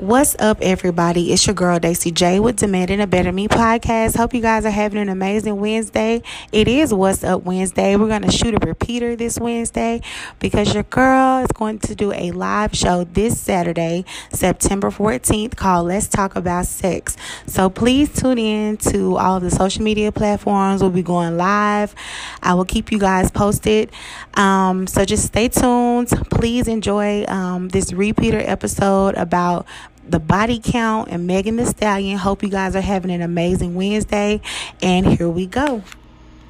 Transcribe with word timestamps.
What's 0.00 0.34
up, 0.38 0.62
everybody? 0.62 1.30
It's 1.30 1.46
your 1.46 1.52
girl 1.52 1.78
Daisy 1.78 2.10
J 2.10 2.40
with 2.40 2.56
Demanding 2.56 3.02
a 3.02 3.06
Better 3.06 3.32
Me 3.32 3.48
podcast. 3.48 4.16
Hope 4.16 4.32
you 4.32 4.40
guys 4.40 4.64
are 4.64 4.70
having 4.70 4.98
an 4.98 5.10
amazing 5.10 5.60
Wednesday. 5.60 6.22
It 6.52 6.68
is 6.68 6.94
What's 6.94 7.22
Up 7.22 7.42
Wednesday. 7.42 7.96
We're 7.96 8.08
going 8.08 8.22
to 8.22 8.30
shoot 8.30 8.54
a 8.54 8.66
repeater 8.66 9.14
this 9.14 9.38
Wednesday 9.38 10.00
because 10.38 10.72
your 10.72 10.84
girl 10.84 11.44
is 11.44 11.52
going 11.52 11.80
to 11.80 11.94
do 11.94 12.14
a 12.14 12.30
live 12.30 12.74
show 12.74 13.04
this 13.04 13.38
Saturday, 13.38 14.06
September 14.32 14.88
14th, 14.88 15.56
called 15.56 15.88
Let's 15.88 16.08
Talk 16.08 16.34
About 16.34 16.64
Sex. 16.64 17.18
So 17.46 17.68
please 17.68 18.10
tune 18.18 18.38
in 18.38 18.78
to 18.78 19.18
all 19.18 19.36
of 19.36 19.42
the 19.42 19.50
social 19.50 19.82
media 19.82 20.12
platforms. 20.12 20.80
We'll 20.80 20.92
be 20.92 21.02
going 21.02 21.36
live. 21.36 21.94
I 22.42 22.54
will 22.54 22.64
keep 22.64 22.90
you 22.90 22.98
guys 22.98 23.30
posted. 23.30 23.92
Um, 24.32 24.86
so 24.86 25.04
just 25.04 25.26
stay 25.26 25.48
tuned. 25.48 26.08
Please 26.30 26.68
enjoy 26.68 27.26
um, 27.26 27.68
this 27.68 27.92
repeater 27.92 28.40
episode 28.40 29.14
about 29.16 29.66
the 30.08 30.18
body 30.18 30.60
count 30.62 31.08
and 31.10 31.26
Megan 31.26 31.56
Thee 31.56 31.64
Stallion. 31.66 32.18
Hope 32.18 32.42
you 32.42 32.48
guys 32.48 32.74
are 32.74 32.80
having 32.80 33.10
an 33.10 33.22
amazing 33.22 33.74
Wednesday. 33.74 34.40
And 34.82 35.06
here 35.06 35.28
we 35.28 35.46
go. 35.46 35.82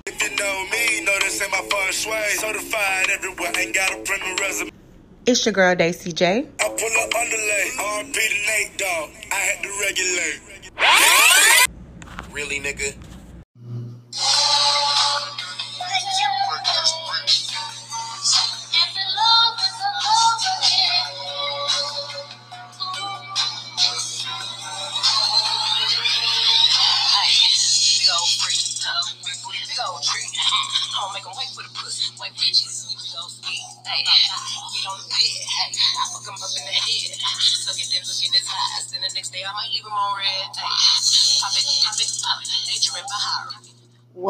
If 0.06 0.22
you 0.22 0.36
know 0.36 0.64
me, 0.72 1.04
know 1.04 1.18
this 1.20 1.40
ain't 1.42 1.50
my 1.50 1.58
feng 1.58 1.92
shui. 1.92 2.12
Certified 2.36 3.10
everywhere, 3.10 3.52
ain't 3.58 3.74
got 3.74 3.92
a 3.92 3.98
print 4.02 4.40
resume. 4.40 4.70
It's 5.26 5.44
your 5.44 5.52
girl 5.52 5.74
Daisy 5.74 6.12
J. 6.12 6.46
I 6.60 6.68
pull 6.68 7.02
up 7.02 7.14
underlay, 7.14 7.70
RP 7.78 8.14
to 8.14 8.38
Nate 8.46 8.78
Dogg. 8.78 9.10
I 9.30 9.34
had 9.34 9.62
to 9.62 9.70
regulate. 9.80 10.40
Really, 12.32 12.60
nigga? 12.60 12.94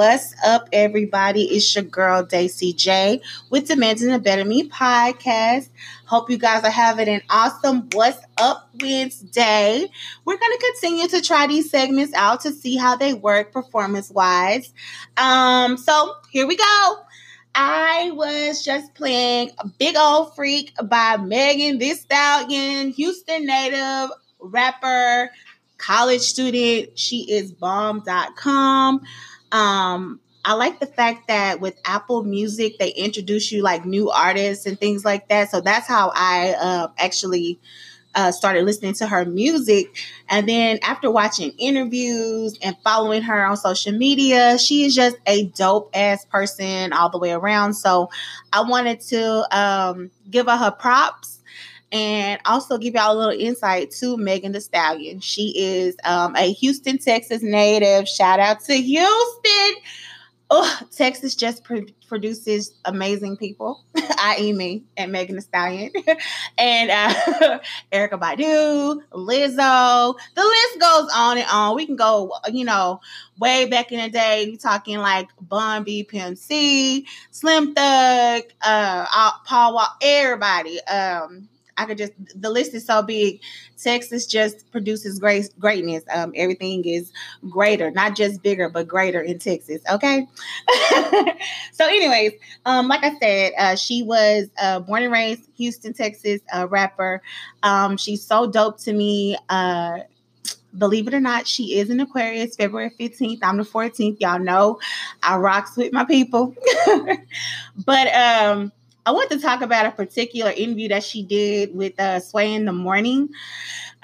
What's 0.00 0.34
up, 0.42 0.66
everybody? 0.72 1.42
It's 1.42 1.74
your 1.74 1.84
girl 1.84 2.22
Daisy 2.22 2.72
J 2.72 3.20
with 3.50 3.68
Demanding 3.68 4.10
a 4.10 4.18
Better 4.18 4.46
Me 4.46 4.66
podcast. 4.66 5.68
Hope 6.06 6.30
you 6.30 6.38
guys 6.38 6.64
are 6.64 6.70
having 6.70 7.06
an 7.06 7.20
awesome 7.28 7.86
What's 7.92 8.16
Up 8.38 8.70
Wednesday. 8.80 9.86
We're 10.24 10.38
going 10.38 10.58
to 10.58 10.72
continue 10.72 11.06
to 11.08 11.20
try 11.20 11.48
these 11.48 11.70
segments 11.70 12.14
out 12.14 12.40
to 12.40 12.50
see 12.50 12.76
how 12.76 12.96
they 12.96 13.12
work 13.12 13.52
performance 13.52 14.10
wise. 14.10 14.72
Um, 15.18 15.76
so 15.76 16.14
here 16.30 16.46
we 16.46 16.56
go. 16.56 16.96
I 17.54 18.10
was 18.14 18.64
just 18.64 18.94
playing 18.94 19.50
Big 19.78 19.96
Old 19.98 20.34
Freak 20.34 20.72
by 20.82 21.18
Megan 21.18 21.76
Thee 21.76 21.92
Stallion, 21.92 22.92
Houston 22.92 23.44
native 23.44 24.16
rapper, 24.38 25.30
college 25.76 26.22
student. 26.22 26.98
She 26.98 27.30
is 27.30 27.52
bomb.com. 27.52 29.02
Um, 29.52 30.20
I 30.44 30.54
like 30.54 30.80
the 30.80 30.86
fact 30.86 31.28
that 31.28 31.60
with 31.60 31.78
Apple 31.84 32.22
Music, 32.24 32.78
they 32.78 32.90
introduce 32.90 33.52
you 33.52 33.62
like 33.62 33.84
new 33.84 34.10
artists 34.10 34.66
and 34.66 34.78
things 34.78 35.04
like 35.04 35.28
that. 35.28 35.50
So 35.50 35.60
that's 35.60 35.86
how 35.86 36.12
I 36.14 36.54
uh, 36.54 36.88
actually 36.96 37.60
uh, 38.14 38.32
started 38.32 38.64
listening 38.64 38.94
to 38.94 39.06
her 39.06 39.24
music. 39.24 39.96
And 40.28 40.48
then 40.48 40.78
after 40.82 41.10
watching 41.10 41.52
interviews 41.58 42.58
and 42.62 42.76
following 42.82 43.22
her 43.22 43.44
on 43.44 43.56
social 43.56 43.92
media, 43.92 44.58
she 44.58 44.84
is 44.84 44.94
just 44.94 45.16
a 45.26 45.44
dope 45.44 45.90
ass 45.94 46.24
person 46.24 46.92
all 46.92 47.10
the 47.10 47.18
way 47.18 47.32
around. 47.32 47.74
So 47.74 48.10
I 48.52 48.62
wanted 48.62 49.00
to 49.00 49.56
um, 49.56 50.10
give 50.28 50.46
her 50.46 50.56
her 50.56 50.70
props 50.70 51.39
and 51.92 52.40
also 52.44 52.78
give 52.78 52.94
y'all 52.94 53.16
a 53.16 53.18
little 53.18 53.38
insight 53.38 53.90
to 53.92 54.16
Megan 54.16 54.52
Thee 54.52 54.60
Stallion. 54.60 55.20
She 55.20 55.54
is 55.56 55.96
um, 56.04 56.36
a 56.36 56.52
Houston, 56.52 56.98
Texas 56.98 57.42
native. 57.42 58.08
Shout 58.08 58.38
out 58.38 58.60
to 58.64 58.74
Houston. 58.74 59.82
Oh, 60.52 60.80
Texas 60.90 61.36
just 61.36 61.62
pr- 61.62 61.90
produces 62.08 62.72
amazing 62.84 63.36
people, 63.36 63.84
i.e., 64.18 64.52
me 64.52 64.82
and 64.96 65.12
Megan 65.12 65.36
Thee 65.36 65.42
Stallion, 65.42 65.92
and 66.58 66.90
uh, 66.90 67.58
Erykah 67.92 68.18
Badu, 68.20 69.00
Lizzo. 69.12 70.14
The 70.34 70.42
list 70.42 70.80
goes 70.80 71.10
on 71.14 71.38
and 71.38 71.46
on. 71.52 71.76
We 71.76 71.86
can 71.86 71.94
go, 71.96 72.32
you 72.52 72.64
know, 72.64 73.00
way 73.38 73.66
back 73.66 73.92
in 73.92 74.00
the 74.00 74.10
day. 74.10 74.46
We 74.48 74.56
talking 74.56 74.98
like 74.98 75.28
Bun 75.40 75.84
B, 75.84 76.08
C, 76.34 77.06
Slim 77.30 77.74
Thug, 77.74 78.42
uh, 78.62 79.32
Paul 79.44 79.74
Wall, 79.74 79.88
everybody. 80.02 80.80
Um, 80.82 81.48
I 81.80 81.86
could 81.86 81.96
just 81.96 82.12
the 82.34 82.50
list 82.50 82.74
is 82.74 82.84
so 82.84 83.02
big. 83.02 83.40
Texas 83.82 84.26
just 84.26 84.70
produces 84.70 85.18
great 85.18 85.48
greatness. 85.58 86.04
Um, 86.12 86.32
everything 86.36 86.84
is 86.84 87.10
greater, 87.48 87.90
not 87.90 88.14
just 88.14 88.42
bigger, 88.42 88.68
but 88.68 88.86
greater 88.86 89.22
in 89.22 89.38
Texas. 89.38 89.80
Okay. 89.90 90.26
so, 91.72 91.86
anyways, 91.86 92.32
um, 92.66 92.86
like 92.88 93.02
I 93.02 93.18
said, 93.18 93.52
uh, 93.56 93.76
she 93.76 94.02
was 94.02 94.48
uh, 94.60 94.80
born 94.80 95.04
and 95.04 95.12
raised 95.12 95.48
Houston, 95.56 95.94
Texas, 95.94 96.42
a 96.52 96.66
rapper. 96.66 97.22
Um, 97.62 97.96
she's 97.96 98.22
so 98.22 98.46
dope 98.46 98.78
to 98.80 98.92
me. 98.92 99.38
Uh, 99.48 100.00
believe 100.76 101.08
it 101.08 101.14
or 101.14 101.20
not, 101.20 101.46
she 101.46 101.78
is 101.78 101.88
an 101.88 102.00
Aquarius, 102.00 102.56
February 102.56 102.92
15th. 103.00 103.38
I'm 103.42 103.56
the 103.56 103.64
14th. 103.64 104.18
Y'all 104.20 104.38
know 104.38 104.78
I 105.22 105.36
rocks 105.36 105.78
with 105.78 105.94
my 105.94 106.04
people. 106.04 106.54
but 107.86 108.14
um 108.14 108.70
I 109.10 109.12
want 109.12 109.28
to 109.32 109.40
talk 109.40 109.60
about 109.60 109.86
a 109.86 109.90
particular 109.90 110.52
interview 110.52 110.86
that 110.90 111.02
she 111.02 111.24
did 111.24 111.74
with 111.74 111.98
uh, 111.98 112.20
Sway 112.20 112.54
in 112.54 112.64
the 112.64 112.72
Morning. 112.72 113.28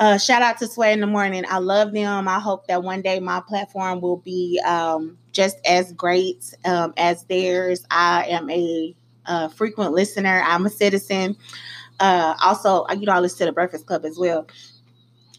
Uh, 0.00 0.18
shout 0.18 0.42
out 0.42 0.58
to 0.58 0.66
Sway 0.66 0.92
in 0.92 0.98
the 0.98 1.06
Morning. 1.06 1.44
I 1.48 1.58
love 1.58 1.92
them. 1.92 2.26
I 2.26 2.40
hope 2.40 2.66
that 2.66 2.82
one 2.82 3.02
day 3.02 3.20
my 3.20 3.40
platform 3.46 4.00
will 4.00 4.16
be 4.16 4.60
um, 4.66 5.16
just 5.30 5.58
as 5.64 5.92
great 5.92 6.56
um, 6.64 6.92
as 6.96 7.22
theirs. 7.26 7.86
I 7.88 8.24
am 8.24 8.50
a, 8.50 8.96
a, 9.26 9.48
frequent 9.48 9.92
listener. 9.92 10.42
I'm 10.44 10.66
a 10.66 10.70
citizen. 10.70 11.36
Uh, 12.00 12.34
also, 12.42 12.84
you 12.88 13.06
know, 13.06 13.12
I 13.12 13.20
listen 13.20 13.38
to 13.38 13.44
the 13.44 13.52
Breakfast 13.52 13.86
Club 13.86 14.04
as 14.04 14.18
well. 14.18 14.48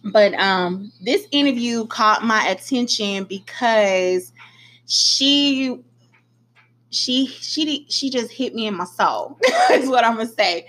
But 0.05 0.33
um, 0.35 0.93
this 1.01 1.27
interview 1.31 1.87
caught 1.87 2.23
my 2.23 2.47
attention 2.47 3.25
because 3.25 4.31
she 4.85 5.83
she 6.97 7.27
she 7.27 7.85
she 7.89 8.09
just 8.09 8.31
hit 8.31 8.55
me 8.55 8.67
in 8.67 8.75
my 8.75 8.85
soul. 8.85 9.37
is 9.71 9.89
what 9.89 10.03
I'm 10.03 10.17
gonna 10.17 10.27
say. 10.27 10.67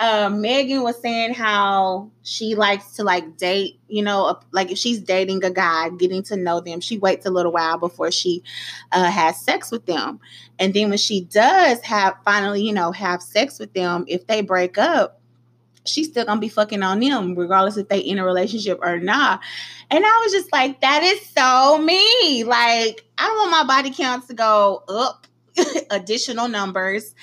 Uh, 0.00 0.30
Megan 0.30 0.82
was 0.84 1.00
saying 1.00 1.34
how 1.34 2.08
she 2.22 2.54
likes 2.54 2.92
to 2.92 3.02
like 3.02 3.36
date, 3.36 3.80
you 3.88 4.00
know, 4.00 4.38
like 4.52 4.70
if 4.70 4.78
she's 4.78 5.00
dating 5.00 5.42
a 5.42 5.50
guy, 5.50 5.88
getting 5.90 6.22
to 6.22 6.36
know 6.36 6.60
them, 6.60 6.80
she 6.80 6.98
waits 6.98 7.26
a 7.26 7.30
little 7.30 7.50
while 7.50 7.78
before 7.78 8.12
she 8.12 8.40
uh, 8.92 9.10
has 9.10 9.40
sex 9.40 9.72
with 9.72 9.86
them, 9.86 10.20
and 10.58 10.74
then 10.74 10.88
when 10.88 10.98
she 10.98 11.22
does 11.22 11.80
have 11.80 12.14
finally, 12.24 12.62
you 12.62 12.72
know, 12.72 12.92
have 12.92 13.22
sex 13.22 13.58
with 13.58 13.72
them, 13.74 14.04
if 14.06 14.26
they 14.28 14.40
break 14.40 14.78
up, 14.78 15.20
she's 15.84 16.08
still 16.08 16.24
gonna 16.24 16.40
be 16.40 16.48
fucking 16.48 16.82
on 16.82 17.00
them, 17.00 17.34
regardless 17.34 17.76
if 17.76 17.88
they 17.88 17.98
in 17.98 18.18
a 18.18 18.24
relationship 18.24 18.78
or 18.82 18.98
not. 18.98 19.40
And 19.90 20.04
I 20.04 20.20
was 20.22 20.32
just 20.32 20.52
like, 20.52 20.80
that 20.80 21.02
is 21.02 21.26
so 21.30 21.78
me. 21.78 22.44
Like, 22.44 23.04
I 23.16 23.26
don't 23.26 23.38
want 23.38 23.50
my 23.50 23.64
body 23.64 23.90
count 23.90 24.28
to 24.28 24.34
go 24.34 24.84
up 24.88 25.27
additional 25.90 26.48
numbers. 26.48 27.14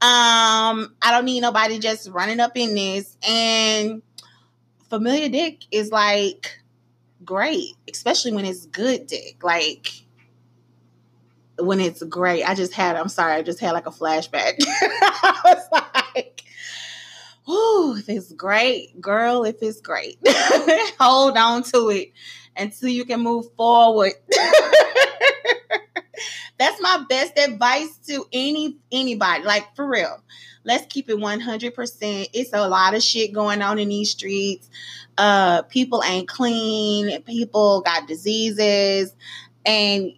Um, 0.00 0.94
I 1.00 1.10
don't 1.10 1.24
need 1.24 1.40
nobody 1.40 1.78
just 1.78 2.10
running 2.10 2.40
up 2.40 2.56
in 2.56 2.74
this. 2.74 3.16
And 3.26 4.02
familiar 4.90 5.28
dick 5.28 5.62
is 5.70 5.90
like 5.90 6.58
great, 7.24 7.74
especially 7.92 8.32
when 8.32 8.44
it's 8.44 8.66
good 8.66 9.06
dick. 9.06 9.42
Like 9.42 9.88
when 11.58 11.80
it's 11.80 12.02
great. 12.02 12.44
I 12.44 12.54
just 12.54 12.72
had, 12.72 12.96
I'm 12.96 13.08
sorry, 13.08 13.34
I 13.34 13.42
just 13.42 13.60
had 13.60 13.72
like 13.72 13.86
a 13.86 13.90
flashback. 13.90 14.54
I 14.60 15.40
was 15.44 15.82
like, 16.14 16.42
oh, 17.46 17.96
if 17.98 18.08
it's 18.08 18.32
great, 18.32 19.00
girl, 19.00 19.44
if 19.44 19.56
it's 19.62 19.80
great, 19.80 20.18
hold 20.98 21.36
on 21.36 21.62
to 21.64 21.90
it 21.90 22.12
until 22.56 22.88
you 22.88 23.04
can 23.04 23.20
move 23.20 23.46
forward. 23.56 24.12
That's 26.58 26.80
my 26.80 27.04
best 27.08 27.38
advice 27.38 27.96
to 28.08 28.26
any 28.32 28.76
anybody. 28.92 29.44
Like 29.44 29.74
for 29.74 29.88
real. 29.88 30.22
Let's 30.66 30.86
keep 30.86 31.10
it 31.10 31.18
100%. 31.18 32.28
It's 32.32 32.52
a 32.54 32.66
lot 32.66 32.94
of 32.94 33.02
shit 33.02 33.32
going 33.34 33.60
on 33.60 33.78
in 33.78 33.88
these 33.88 34.10
streets. 34.10 34.68
Uh 35.18 35.62
people 35.62 36.02
ain't 36.04 36.28
clean, 36.28 37.22
people 37.22 37.82
got 37.82 38.08
diseases 38.08 39.14
and 39.64 40.12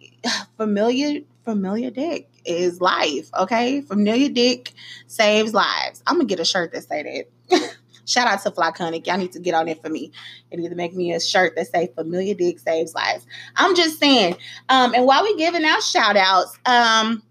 familiar 0.57 1.21
familiar 1.47 1.89
dick 1.89 2.29
is 2.43 2.81
life, 2.81 3.29
okay? 3.37 3.81
Familiar 3.81 4.29
dick 4.29 4.73
saves 5.07 5.53
lives. 5.53 6.03
I'm 6.05 6.15
going 6.15 6.27
to 6.27 6.31
get 6.31 6.41
a 6.41 6.45
shirt 6.45 6.73
that 6.73 6.87
say 6.87 7.25
that. 7.49 7.76
Shout 8.07 8.27
out 8.27 8.41
to 8.43 8.51
Flyconic. 8.51 9.05
Y'all 9.05 9.17
need 9.17 9.33
to 9.33 9.39
get 9.39 9.53
on 9.53 9.67
it 9.67 9.81
for 9.81 9.89
me 9.89 10.11
and 10.51 10.63
either 10.63 10.75
make 10.75 10.95
me 10.95 11.13
a 11.13 11.19
shirt 11.19 11.55
that 11.55 11.67
say 11.67 11.91
familiar 11.95 12.33
dick 12.33 12.57
saves 12.57 12.95
lives. 12.95 13.27
I'm 13.57 13.75
just 13.75 13.99
saying. 13.99 14.37
Um, 14.69 14.95
and 14.95 15.05
while 15.05 15.23
we 15.23 15.35
giving 15.37 15.65
out 15.65 15.83
shout 15.83 16.15
outs, 16.15 16.57
um, 16.65 17.21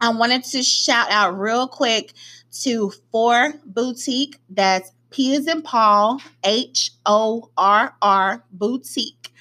I 0.00 0.10
wanted 0.10 0.44
to 0.44 0.62
shout 0.62 1.10
out 1.10 1.38
real 1.38 1.68
quick 1.68 2.12
to 2.62 2.92
Phorr 3.12 3.52
Boutique. 3.64 4.38
That's 4.50 4.92
P 5.10 5.34
is 5.34 5.48
in 5.48 5.62
Paul, 5.62 6.20
H 6.44 6.90
O 7.06 7.50
R 7.56 7.94
R 8.02 8.44
Boutique. 8.52 9.32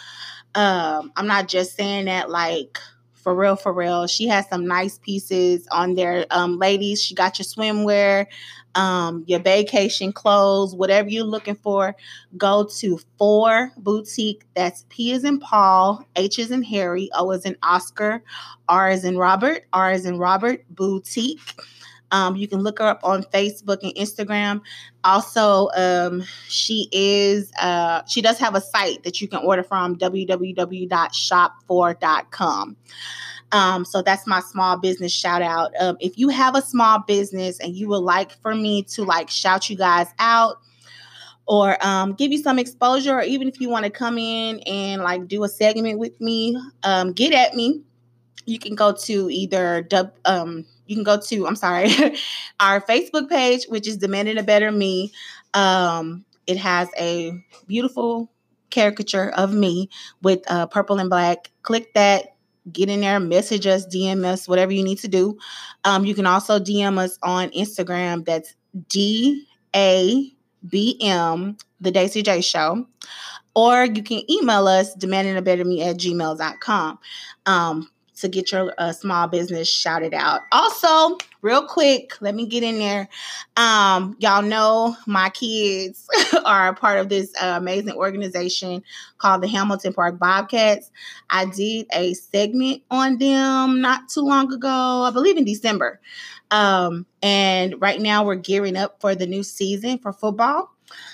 Um, 0.55 1.11
I'm 1.15 1.27
not 1.27 1.47
just 1.47 1.75
saying 1.75 2.05
that 2.05 2.29
like 2.29 2.77
for 3.21 3.35
real, 3.35 3.55
for 3.55 3.71
real. 3.71 4.07
She 4.07 4.27
has 4.27 4.47
some 4.49 4.65
nice 4.65 4.97
pieces 4.97 5.67
on 5.71 5.95
there. 5.95 6.25
Um, 6.31 6.57
ladies, 6.57 7.01
she 7.01 7.15
got 7.15 7.37
your 7.39 7.45
swimwear, 7.45 8.25
um, 8.75 9.23
your 9.27 9.39
vacation 9.39 10.11
clothes, 10.11 10.75
whatever 10.75 11.09
you're 11.09 11.23
looking 11.23 11.55
for. 11.55 11.95
Go 12.37 12.65
to 12.79 12.99
Phorr 13.19 13.71
Boutique. 13.77 14.43
That's 14.55 14.85
P 14.89 15.11
is 15.11 15.23
in 15.23 15.39
Paul, 15.39 16.05
H 16.15 16.39
is 16.39 16.51
in 16.51 16.63
Harry, 16.63 17.09
O 17.13 17.31
is 17.31 17.45
in 17.45 17.55
Oscar, 17.63 18.23
R 18.67 18.89
is 18.89 19.03
in 19.03 19.17
Robert, 19.17 19.65
R 19.71 19.91
is 19.91 20.05
in 20.05 20.17
Robert 20.17 20.65
Boutique. 20.69 21.39
Um, 22.11 22.35
you 22.35 22.47
can 22.47 22.59
look 22.59 22.77
her 22.79 22.85
up 22.85 22.99
on 23.03 23.23
Facebook 23.23 23.83
and 23.83 23.93
Instagram. 23.95 24.61
Also, 25.03 25.69
um, 25.75 26.23
she 26.47 26.87
is 26.91 27.51
uh, 27.59 28.03
she 28.07 28.21
does 28.21 28.37
have 28.37 28.53
a 28.55 28.61
site 28.61 29.01
that 29.03 29.19
you 29.21 29.27
can 29.27 29.39
order 29.39 29.63
from 29.63 29.97
www.shop4.com. 29.97 32.77
Um, 33.53 33.83
so 33.83 34.01
that's 34.01 34.25
my 34.25 34.39
small 34.39 34.77
business 34.77 35.11
shout 35.11 35.41
out. 35.41 35.73
Um, 35.79 35.97
if 35.99 36.17
you 36.17 36.29
have 36.29 36.55
a 36.55 36.61
small 36.61 36.99
business 36.99 37.59
and 37.59 37.75
you 37.75 37.89
would 37.89 37.97
like 37.97 38.31
for 38.41 38.55
me 38.55 38.83
to 38.83 39.03
like 39.03 39.29
shout 39.29 39.69
you 39.69 39.75
guys 39.75 40.07
out 40.19 40.61
or 41.47 41.75
um, 41.85 42.13
give 42.13 42.31
you 42.31 42.37
some 42.37 42.59
exposure, 42.59 43.15
or 43.15 43.23
even 43.23 43.47
if 43.47 43.59
you 43.59 43.69
want 43.69 43.83
to 43.83 43.91
come 43.91 44.17
in 44.17 44.59
and 44.61 45.01
like 45.01 45.27
do 45.27 45.43
a 45.43 45.49
segment 45.49 45.99
with 45.99 46.19
me, 46.21 46.57
um, 46.83 47.11
get 47.11 47.33
at 47.33 47.55
me. 47.55 47.81
You 48.45 48.57
can 48.57 48.73
go 48.73 48.93
to 48.93 49.29
either 49.29 49.87
um, 50.25 50.65
you 50.91 50.97
can 50.97 51.05
go 51.05 51.17
to 51.17 51.47
I'm 51.47 51.55
sorry, 51.55 51.89
our 52.59 52.81
Facebook 52.81 53.29
page, 53.29 53.63
which 53.69 53.87
is 53.87 53.95
Demanding 53.95 54.37
a 54.37 54.43
Better 54.43 54.73
Me. 54.73 55.13
Um, 55.53 56.25
it 56.47 56.57
has 56.57 56.89
a 56.99 57.31
beautiful 57.65 58.29
caricature 58.71 59.29
of 59.29 59.53
me 59.53 59.89
with 60.21 60.41
uh, 60.47 60.67
purple 60.67 60.99
and 60.99 61.09
black. 61.09 61.49
Click 61.63 61.93
that 61.93 62.35
get 62.73 62.89
in 62.89 62.99
there, 62.99 63.21
message 63.21 63.65
us, 63.67 63.87
DM 63.87 64.25
us, 64.25 64.49
whatever 64.49 64.73
you 64.73 64.83
need 64.83 64.99
to 64.99 65.07
do. 65.07 65.37
Um, 65.85 66.03
you 66.03 66.13
can 66.13 66.25
also 66.25 66.59
DM 66.59 66.97
us 66.97 67.17
on 67.23 67.51
Instagram. 67.51 68.25
That's 68.25 68.53
D 68.89 69.47
A 69.73 70.29
B 70.67 70.99
M, 71.01 71.55
the 71.79 71.91
Daisy 71.91 72.21
J 72.21 72.41
Show. 72.41 72.85
Or 73.55 73.85
you 73.85 74.03
can 74.03 74.29
email 74.29 74.67
us, 74.67 74.93
demanding 74.93 75.37
a 75.37 75.41
better 75.41 75.63
me 75.63 75.83
at 75.83 75.95
gmail.com. 75.95 76.99
Um, 77.45 77.89
to 78.21 78.29
get 78.29 78.51
your 78.51 78.73
uh, 78.77 78.91
small 78.91 79.27
business 79.27 79.69
shouted 79.69 80.13
out. 80.13 80.41
Also, 80.51 81.17
real 81.41 81.65
quick, 81.65 82.13
let 82.21 82.33
me 82.33 82.45
get 82.45 82.63
in 82.63 82.79
there. 82.79 83.09
Um, 83.57 84.15
y'all 84.19 84.41
know 84.41 84.95
my 85.05 85.29
kids 85.29 86.07
are 86.45 86.73
part 86.75 86.99
of 86.99 87.09
this 87.09 87.33
uh, 87.41 87.55
amazing 87.57 87.95
organization 87.95 88.83
called 89.17 89.43
the 89.43 89.47
Hamilton 89.47 89.93
Park 89.93 90.17
Bobcats. 90.17 90.89
I 91.29 91.45
did 91.45 91.87
a 91.93 92.13
segment 92.13 92.83
on 92.89 93.17
them 93.17 93.81
not 93.81 94.09
too 94.09 94.21
long 94.21 94.51
ago, 94.53 95.03
I 95.03 95.11
believe 95.11 95.37
in 95.37 95.45
December. 95.45 95.99
Um, 96.49 97.05
and 97.21 97.81
right 97.81 97.99
now 97.99 98.25
we're 98.25 98.35
gearing 98.35 98.75
up 98.75 98.99
for 98.99 99.15
the 99.15 99.25
new 99.25 99.43
season 99.43 99.97
for 99.99 100.11
football. 100.11 100.70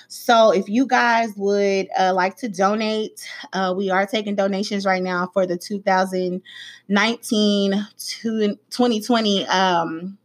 So 0.08 0.50
if 0.52 0.68
you 0.68 0.86
guys 0.86 1.32
would 1.36 1.88
uh, 1.98 2.12
like 2.14 2.36
to 2.38 2.48
donate, 2.48 3.28
uh, 3.52 3.74
we 3.76 3.90
are 3.90 4.06
taking 4.06 4.34
donations 4.34 4.86
right 4.86 5.02
now 5.02 5.30
for 5.32 5.46
the 5.46 5.56
2019 5.56 7.86
to 7.98 8.58
2020 8.70 9.46
um, 9.46 10.18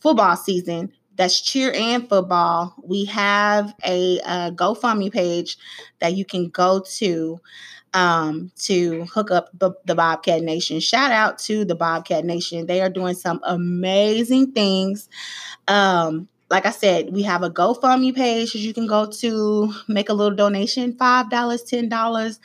football 0.00 0.36
season. 0.36 0.92
That's 1.16 1.40
cheer 1.40 1.72
and 1.74 2.08
football. 2.08 2.74
We 2.82 3.04
have 3.06 3.74
a, 3.84 4.18
a 4.20 4.52
GoFundMe 4.52 5.12
page 5.12 5.58
that 6.00 6.14
you 6.14 6.24
can 6.24 6.48
go 6.48 6.80
to 6.96 7.40
um, 7.94 8.50
to 8.56 9.04
hook 9.04 9.30
up 9.30 9.50
the, 9.58 9.72
the 9.84 9.94
Bobcat 9.94 10.42
Nation. 10.42 10.80
Shout 10.80 11.12
out 11.12 11.38
to 11.40 11.64
the 11.64 11.74
Bobcat 11.74 12.24
Nation. 12.24 12.66
They 12.66 12.80
are 12.80 12.88
doing 12.88 13.14
some 13.14 13.40
amazing 13.44 14.52
things. 14.52 15.08
Um, 15.68 16.28
like 16.52 16.66
I 16.66 16.70
said, 16.70 17.14
we 17.14 17.22
have 17.22 17.42
a 17.42 17.48
GoFundMe 17.48 18.14
page 18.14 18.52
that 18.52 18.58
you 18.58 18.74
can 18.74 18.86
go 18.86 19.06
to, 19.06 19.72
make 19.88 20.10
a 20.10 20.12
little 20.12 20.36
donation 20.36 20.92
$5, 20.92 21.30
$10. 21.30 22.38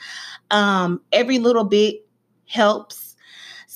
Um, 0.50 1.02
every 1.12 1.38
little 1.38 1.64
bit 1.64 2.06
helps. 2.46 3.07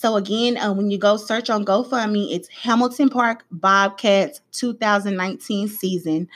So, 0.02 0.16
again, 0.16 0.56
uh, 0.56 0.72
when 0.72 0.90
you 0.90 0.98
go 0.98 1.16
search 1.16 1.48
on 1.48 1.64
GoFundMe, 1.64 2.34
it's 2.34 2.48
Hamilton 2.48 3.08
Park 3.08 3.44
Bobcats 3.52 4.40
2019 4.50 5.68
season. 5.68 6.28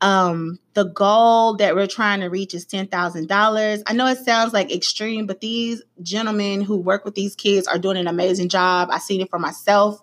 Um, 0.00 0.58
the 0.74 0.86
goal 0.86 1.54
that 1.58 1.76
we're 1.76 1.86
trying 1.86 2.18
to 2.18 2.26
reach 2.26 2.52
is 2.52 2.66
$10,000. 2.66 3.82
I 3.86 3.92
know 3.92 4.08
it 4.08 4.18
sounds 4.18 4.52
like 4.52 4.74
extreme, 4.74 5.26
but 5.28 5.40
these 5.40 5.84
gentlemen 6.02 6.62
who 6.62 6.76
work 6.76 7.04
with 7.04 7.14
these 7.14 7.36
kids 7.36 7.68
are 7.68 7.78
doing 7.78 7.96
an 7.96 8.08
amazing 8.08 8.48
job. 8.48 8.88
I've 8.90 9.02
seen 9.02 9.20
it 9.20 9.30
for 9.30 9.38
myself. 9.38 10.00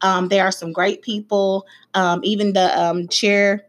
Um, 0.00 0.26
there 0.26 0.44
are 0.44 0.50
some 0.50 0.72
great 0.72 1.02
people. 1.02 1.68
Um, 1.94 2.18
even 2.24 2.52
the 2.52 2.76
um, 2.82 3.06
chair 3.06 3.64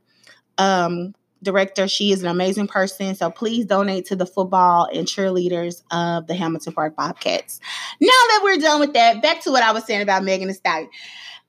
um, 0.58 1.14
director, 1.44 1.88
she 1.88 2.12
is 2.12 2.22
an 2.24 2.30
amazing 2.30 2.68
person. 2.68 3.16
So 3.16 3.30
please 3.30 3.66
donate 3.66 4.06
to 4.08 4.16
the 4.16 4.26
football 4.26 4.88
and 4.94 5.08
cheerleaders 5.08 5.84
of 5.92 6.28
the 6.28 6.34
Hamilton 6.34 6.74
Park 6.74 6.96
Bobcats. 6.96 7.60
Now 8.00 8.08
that 8.08 8.42
we're 8.44 8.58
done 8.58 8.80
with 8.80 8.94
that, 8.94 9.22
back 9.22 9.42
to 9.42 9.52
what 9.52 9.64
I 9.64 9.72
was 9.72 9.86
saying 9.86 10.02
about 10.02 10.24
Megan 10.24 10.48
Thee 10.48 10.54
Stallion. 10.54 10.90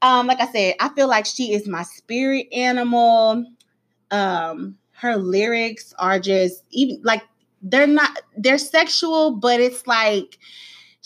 Um, 0.02 0.26
like 0.26 0.40
I 0.40 0.46
said, 0.46 0.74
I 0.78 0.90
feel 0.90 1.08
like 1.08 1.26
she 1.26 1.52
is 1.52 1.66
my 1.66 1.82
spirit 1.82 2.46
animal 2.52 3.44
um 4.10 4.78
her 4.92 5.16
lyrics 5.16 5.94
are 5.98 6.18
just 6.18 6.64
even 6.70 7.00
like 7.04 7.22
they're 7.62 7.86
not 7.86 8.20
they're 8.36 8.58
sexual, 8.58 9.36
but 9.36 9.60
it's 9.60 9.86
like 9.86 10.38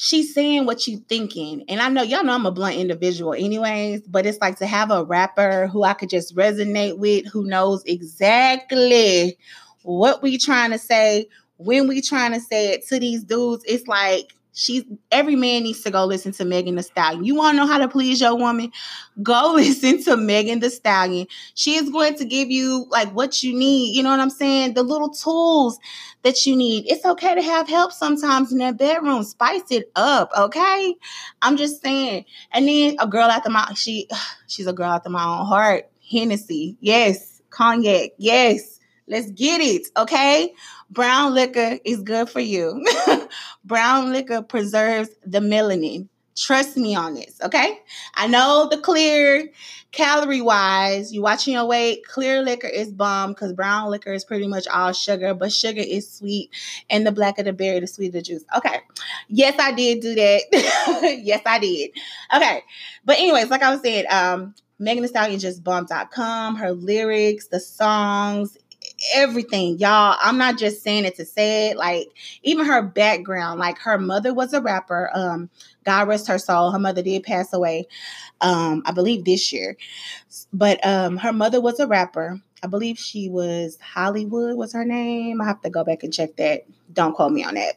she's 0.03 0.35
saying 0.35 0.67
what 0.67 0.89
you're 0.89 0.99
thinking. 1.09 1.63
And 1.69 1.81
I 1.81 1.89
know 1.89 2.03
y'all 2.03 2.25
know 2.25 2.35
I'm 2.35 2.45
a 2.45 2.51
blunt 2.51 2.75
individual 2.75 3.35
anyways, 3.35 4.03
but 4.03 4.27
it's 4.27 4.41
like 4.41 4.59
to 4.59 4.67
have 4.67 4.91
a 4.91 5.05
rapper 5.05 5.69
who 5.69 5.85
I 5.85 5.95
could 5.95 6.11
just 6.11 6.35
resonate 6.35 6.99
with, 6.99 7.27
who 7.27 7.45
knows 7.45 7.85
exactly 7.85 9.39
what 9.83 10.21
we 10.21 10.39
trying 10.39 10.73
to 10.73 10.79
say, 10.79 11.29
when 11.59 11.87
we 11.87 12.03
trying 12.03 12.33
to 12.33 12.41
say 12.41 12.73
it 12.73 12.85
to 12.89 12.99
these 12.99 13.23
dudes, 13.23 13.63
it's 13.65 13.87
like 13.87 14.35
She's 14.55 14.85
every 15.11 15.35
man 15.35 15.63
needs 15.63 15.81
to 15.83 15.91
go 15.91 16.05
listen 16.05 16.33
to 16.33 16.45
Megan 16.45 16.77
Thee 16.77 16.83
Stallion. 16.83 17.25
You 17.25 17.35
want 17.35 17.55
to 17.55 17.57
know 17.57 17.67
how 17.67 17.79
to 17.79 17.89
please 17.89 18.21
your 18.21 18.37
woman? 18.37 18.71
Go 19.23 19.53
listen 19.57 20.03
to 20.05 20.17
Megan 20.17 20.61
Thee 20.61 20.69
Stallion. 20.69 21.27
She 21.55 21.77
is 21.77 21.89
going 21.89 22.17
to 22.17 22.25
give 22.25 22.51
you 22.51 22.87
like 22.91 23.11
what 23.15 23.43
you 23.43 23.55
need. 23.55 23.97
You 23.97 24.03
know 24.03 24.11
what 24.11 24.21
I'm 24.21 24.31
saying? 24.31 24.75
The 24.75 24.83
little 24.83 25.09
tools 25.09 25.79
that 26.23 26.45
you 26.45 26.55
need. 26.55 26.85
It's 26.87 27.05
okay 27.05 27.35
to 27.35 27.43
have 27.43 27.69
help 27.69 27.93
sometimes 27.93 28.53
in 28.53 28.59
that 28.59 28.77
bedroom. 28.77 29.25
Spice 29.25 29.71
it 29.71 29.91
up, 29.97 30.31
okay? 30.37 30.95
I'm 31.41 31.57
just 31.57 31.81
saying. 31.81 32.27
And 32.53 32.69
then 32.69 32.97
a 32.99 33.07
girl 33.07 33.31
after 33.31 33.51
my 33.51 33.73
she 33.75 34.09
she's 34.49 34.67
a 34.67 34.73
girl 34.73 34.91
after 34.91 35.11
my 35.11 35.25
own 35.25 35.47
heart. 35.47 35.89
Hennessy, 36.11 36.77
yes. 36.81 37.41
Cognac, 37.51 38.11
yes. 38.19 38.81
Let's 39.09 39.31
get 39.31 39.61
it, 39.61 39.89
okay? 39.97 40.55
Brown 40.93 41.33
liquor 41.33 41.79
is 41.87 42.03
good 42.03 42.29
for 42.29 42.41
you. 42.41 42.85
Brown 43.65 44.13
liquor 44.13 44.43
preserves 44.43 45.09
the 45.25 45.39
melanin. 45.39 46.09
Trust 46.37 46.77
me 46.77 46.95
on 46.95 47.15
this, 47.15 47.41
okay? 47.43 47.79
I 48.15 48.27
know 48.27 48.69
the 48.71 48.77
clear 48.77 49.51
calorie 49.93 50.43
wise, 50.43 51.13
you 51.13 51.23
watching 51.23 51.55
your 51.55 51.67
weight, 51.67 52.07
clear 52.07 52.43
liquor 52.43 52.67
is 52.69 52.93
bomb 52.93 53.33
because 53.33 53.53
brown 53.53 53.91
liquor 53.91 54.13
is 54.13 54.25
pretty 54.25 54.47
much 54.47 54.67
all 54.69 54.93
sugar, 54.93 55.35
but 55.35 55.53
sugar 55.53 55.83
is 55.83 56.11
sweet, 56.11 56.51
and 56.91 57.07
the 57.07 57.13
blacker 57.13 57.43
the 57.43 57.53
berry, 57.53 57.81
the 57.81 57.87
sweeter 57.87 58.13
the 58.13 58.23
juice. 58.23 58.45
Okay. 58.57 58.81
Yes, 59.29 59.59
I 59.59 59.73
did 59.73 60.01
do 60.01 60.15
that. 60.15 60.43
yes, 61.23 61.43
I 61.47 61.59
did. 61.59 61.91
Okay. 62.35 62.63
But 63.05 63.19
anyways, 63.19 63.49
like 63.51 63.63
I 63.63 63.71
was 63.71 63.81
saying, 63.81 64.05
um, 64.11 64.55
Megan 64.79 65.03
Thee 65.03 65.09
Stallion 65.09 65.41
just 65.41 65.63
bomb.com, 65.65 66.57
her 66.57 66.73
lyrics, 66.73 67.49
the 67.49 67.61
songs, 67.61 68.59
everything, 69.15 69.79
y'all. 69.79 70.17
I'm 70.21 70.39
not 70.39 70.59
just 70.59 70.83
saying 70.83 71.05
it 71.05 71.17
to 71.17 71.25
say 71.25 71.71
it. 71.71 71.77
Like 71.77 72.09
even 72.43 72.67
her 72.67 72.83
background, 72.83 73.61
like 73.61 73.79
her 73.79 73.99
mother 73.99 74.33
was 74.35 74.53
a 74.53 74.61
rapper. 74.61 75.11
Um, 75.15 75.51
God 75.85 76.09
rest 76.09 76.29
her 76.29 76.39
soul. 76.39 76.71
Her 76.71 76.79
mother 76.79 77.03
did 77.03 77.23
pass 77.23 77.53
away, 77.53 77.87
um, 78.41 78.83
I 78.87 78.93
believe 78.93 79.25
this 79.25 79.53
year. 79.53 79.77
But 80.53 80.85
um, 80.87 81.17
her 81.19 81.33
mother 81.33 81.61
was 81.61 81.81
a 81.81 81.87
rapper. 81.87 82.41
I 82.63 82.69
believe 82.69 82.99
she 82.99 83.29
was 83.29 83.79
Hollywood 83.81 84.57
was 84.57 84.73
her 84.73 84.85
name. 84.85 85.41
I 85.41 85.47
have 85.47 85.61
to 85.63 85.71
go 85.71 85.85
back 85.85 86.05
and 86.05 86.13
check 86.13 86.37
that. 86.37 86.65
Don't 86.93 87.15
quote 87.15 87.33
me 87.33 87.45
on 87.45 87.55
that. 87.55 87.75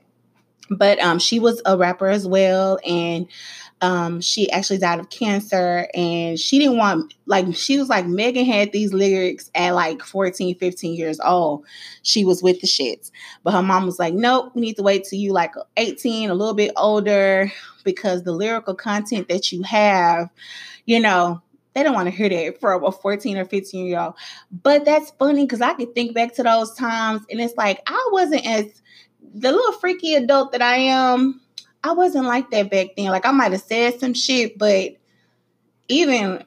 But 0.69 0.99
um, 0.99 1.19
she 1.19 1.39
was 1.39 1.61
a 1.65 1.77
rapper 1.77 2.07
as 2.07 2.27
well, 2.27 2.79
and 2.85 3.27
um, 3.81 4.21
she 4.21 4.49
actually 4.51 4.77
died 4.77 4.99
of 4.99 5.09
cancer 5.09 5.87
and 5.93 6.39
she 6.39 6.59
didn't 6.59 6.77
want 6.77 7.13
like 7.25 7.53
she 7.55 7.77
was 7.77 7.89
like 7.89 8.07
megan 8.07 8.45
had 8.45 8.71
these 8.71 8.93
lyrics 8.93 9.51
at 9.53 9.75
like 9.75 10.01
14 10.01 10.55
15 10.55 10.95
years 10.95 11.19
old. 11.19 11.65
She 12.03 12.23
was 12.23 12.41
with 12.41 12.61
the 12.61 12.67
shits. 12.67 13.11
But 13.43 13.53
her 13.53 13.61
mom 13.61 13.85
was 13.85 13.99
like 13.99 14.13
nope 14.13 14.53
we 14.55 14.61
need 14.61 14.77
to 14.77 14.83
wait 14.83 15.03
till 15.03 15.19
you 15.19 15.33
like 15.33 15.53
18 15.77 16.29
a 16.29 16.33
little 16.33 16.53
bit 16.53 16.71
older 16.77 17.51
because 17.83 18.23
the 18.23 18.31
lyrical 18.31 18.75
content 18.75 19.27
that 19.27 19.51
you 19.51 19.61
have 19.63 20.29
you 20.85 20.99
know 20.99 21.41
they 21.73 21.83
don't 21.83 21.93
want 21.93 22.07
to 22.07 22.15
hear 22.15 22.29
that 22.29 22.61
from 22.61 22.85
a 22.85 22.91
14 22.91 23.37
or 23.37 23.43
15 23.43 23.85
year 23.85 23.99
old. 23.99 24.13
But 24.63 24.85
that's 24.85 25.11
funny 25.19 25.43
because 25.43 25.61
i 25.61 25.73
could 25.73 25.93
think 25.93 26.15
back 26.15 26.33
to 26.35 26.43
those 26.43 26.73
times 26.75 27.23
and 27.29 27.41
it's 27.41 27.55
like 27.57 27.81
i 27.87 28.09
wasn't 28.11 28.47
as 28.47 28.81
the 29.35 29.51
little 29.51 29.73
freaky 29.73 30.15
adult 30.15 30.51
that 30.53 30.61
i 30.61 30.77
am 30.77 31.41
I 31.85 31.91
wasn't 31.91 32.25
like 32.25 32.49
that 32.49 32.71
back 32.71 32.95
then. 32.97 33.11
Like 33.11 33.27
I 33.27 33.31
might 33.31 33.51
have 33.51 33.61
said 33.61 33.99
some 33.99 34.15
shit, 34.15 34.57
but 34.57 34.97
even 35.87 36.43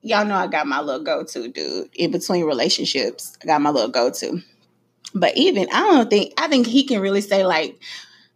y'all 0.00 0.24
know 0.24 0.34
I 0.34 0.46
got 0.46 0.66
my 0.66 0.80
little 0.80 1.04
go 1.04 1.24
to, 1.24 1.48
dude. 1.48 1.90
In 1.94 2.10
between 2.10 2.44
relationships, 2.44 3.36
I 3.42 3.46
got 3.46 3.60
my 3.60 3.68
little 3.68 3.90
go 3.90 4.10
to. 4.10 4.42
But 5.14 5.36
even 5.36 5.68
I 5.74 5.80
don't 5.80 6.08
think 6.08 6.32
I 6.38 6.48
think 6.48 6.66
he 6.66 6.84
can 6.84 7.02
really 7.02 7.20
say 7.20 7.44
like 7.44 7.78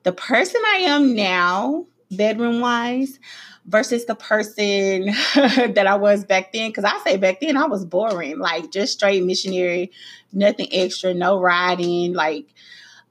the 0.03 0.13
person 0.13 0.61
I 0.67 0.81
am 0.81 1.15
now, 1.15 1.87
bedroom 2.11 2.61
wise, 2.61 3.19
versus 3.65 4.05
the 4.05 4.15
person 4.15 5.07
that 5.35 5.87
I 5.87 5.95
was 5.95 6.23
back 6.27 6.53
then. 6.53 6.69
Because 6.69 6.85
I 6.85 6.99
say 7.03 7.17
back 7.17 7.41
then 7.41 7.57
I 7.57 7.65
was 7.65 7.87
boring, 7.87 8.41
like 8.41 8.71
just 8.71 8.93
straight 8.93 9.25
missionary, 9.25 9.91
nothing 10.35 10.69
extra, 10.71 11.15
no 11.15 11.41
riding, 11.41 12.13
like 12.13 12.45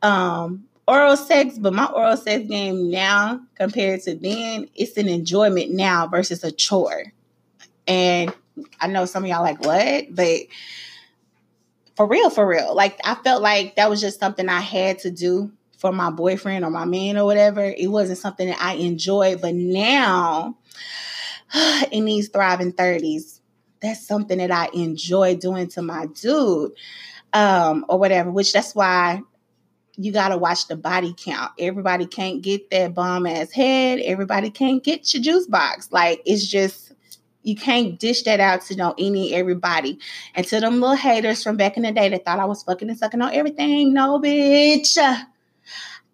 um 0.01 0.65
oral 0.87 1.15
sex, 1.15 1.57
but 1.57 1.73
my 1.73 1.85
oral 1.85 2.17
sex 2.17 2.47
game 2.47 2.89
now 2.91 3.41
compared 3.55 4.01
to 4.01 4.15
then, 4.15 4.67
it's 4.75 4.97
an 4.97 5.07
enjoyment 5.07 5.71
now 5.71 6.07
versus 6.07 6.43
a 6.43 6.51
chore. 6.51 7.05
And 7.87 8.33
I 8.79 8.87
know 8.87 9.05
some 9.05 9.23
of 9.23 9.29
y'all 9.29 9.41
like, 9.41 9.63
what? 9.63 10.13
But 10.13 10.41
for 11.95 12.07
real, 12.07 12.29
for 12.29 12.45
real. 12.45 12.75
Like 12.75 12.99
I 13.03 13.15
felt 13.15 13.41
like 13.41 13.75
that 13.75 13.89
was 13.89 14.01
just 14.01 14.19
something 14.19 14.49
I 14.49 14.59
had 14.59 14.99
to 14.99 15.11
do 15.11 15.51
for 15.77 15.91
my 15.91 16.09
boyfriend 16.09 16.65
or 16.65 16.69
my 16.71 16.85
man 16.85 17.17
or 17.17 17.25
whatever. 17.25 17.63
It 17.63 17.87
wasn't 17.87 18.19
something 18.19 18.47
that 18.47 18.61
I 18.61 18.73
enjoyed. 18.73 19.41
But 19.41 19.55
now 19.55 20.57
in 21.91 22.05
these 22.05 22.29
thriving 22.29 22.73
30s, 22.73 23.39
that's 23.81 24.05
something 24.05 24.37
that 24.37 24.51
I 24.51 24.69
enjoy 24.73 25.35
doing 25.35 25.67
to 25.69 25.81
my 25.81 26.05
dude. 26.07 26.73
Um, 27.33 27.85
or 27.87 27.97
whatever, 27.97 28.29
which 28.29 28.51
that's 28.51 28.75
why 28.75 29.21
you 29.97 30.11
got 30.11 30.29
to 30.29 30.37
watch 30.37 30.67
the 30.67 30.75
body 30.75 31.13
count. 31.17 31.51
Everybody 31.59 32.05
can't 32.05 32.41
get 32.41 32.69
that 32.71 32.93
bomb 32.93 33.25
ass 33.25 33.51
head. 33.51 33.99
Everybody 33.99 34.49
can't 34.49 34.83
get 34.83 35.13
your 35.13 35.21
juice 35.23 35.47
box. 35.47 35.89
Like 35.91 36.21
it's 36.25 36.47
just 36.47 36.93
you 37.43 37.55
can't 37.55 37.99
dish 37.99 38.23
that 38.23 38.39
out 38.39 38.61
to 38.63 38.75
know 38.75 38.93
any 38.97 39.33
everybody. 39.33 39.99
And 40.35 40.45
to 40.47 40.59
them 40.59 40.79
little 40.79 40.95
haters 40.95 41.43
from 41.43 41.57
back 41.57 41.77
in 41.77 41.83
the 41.83 41.91
day 41.91 42.09
that 42.09 42.25
thought 42.25 42.39
I 42.39 42.45
was 42.45 42.63
fucking 42.63 42.89
and 42.89 42.97
sucking 42.97 43.21
on 43.21 43.33
everything, 43.33 43.93
no 43.93 44.19
bitch. 44.19 44.97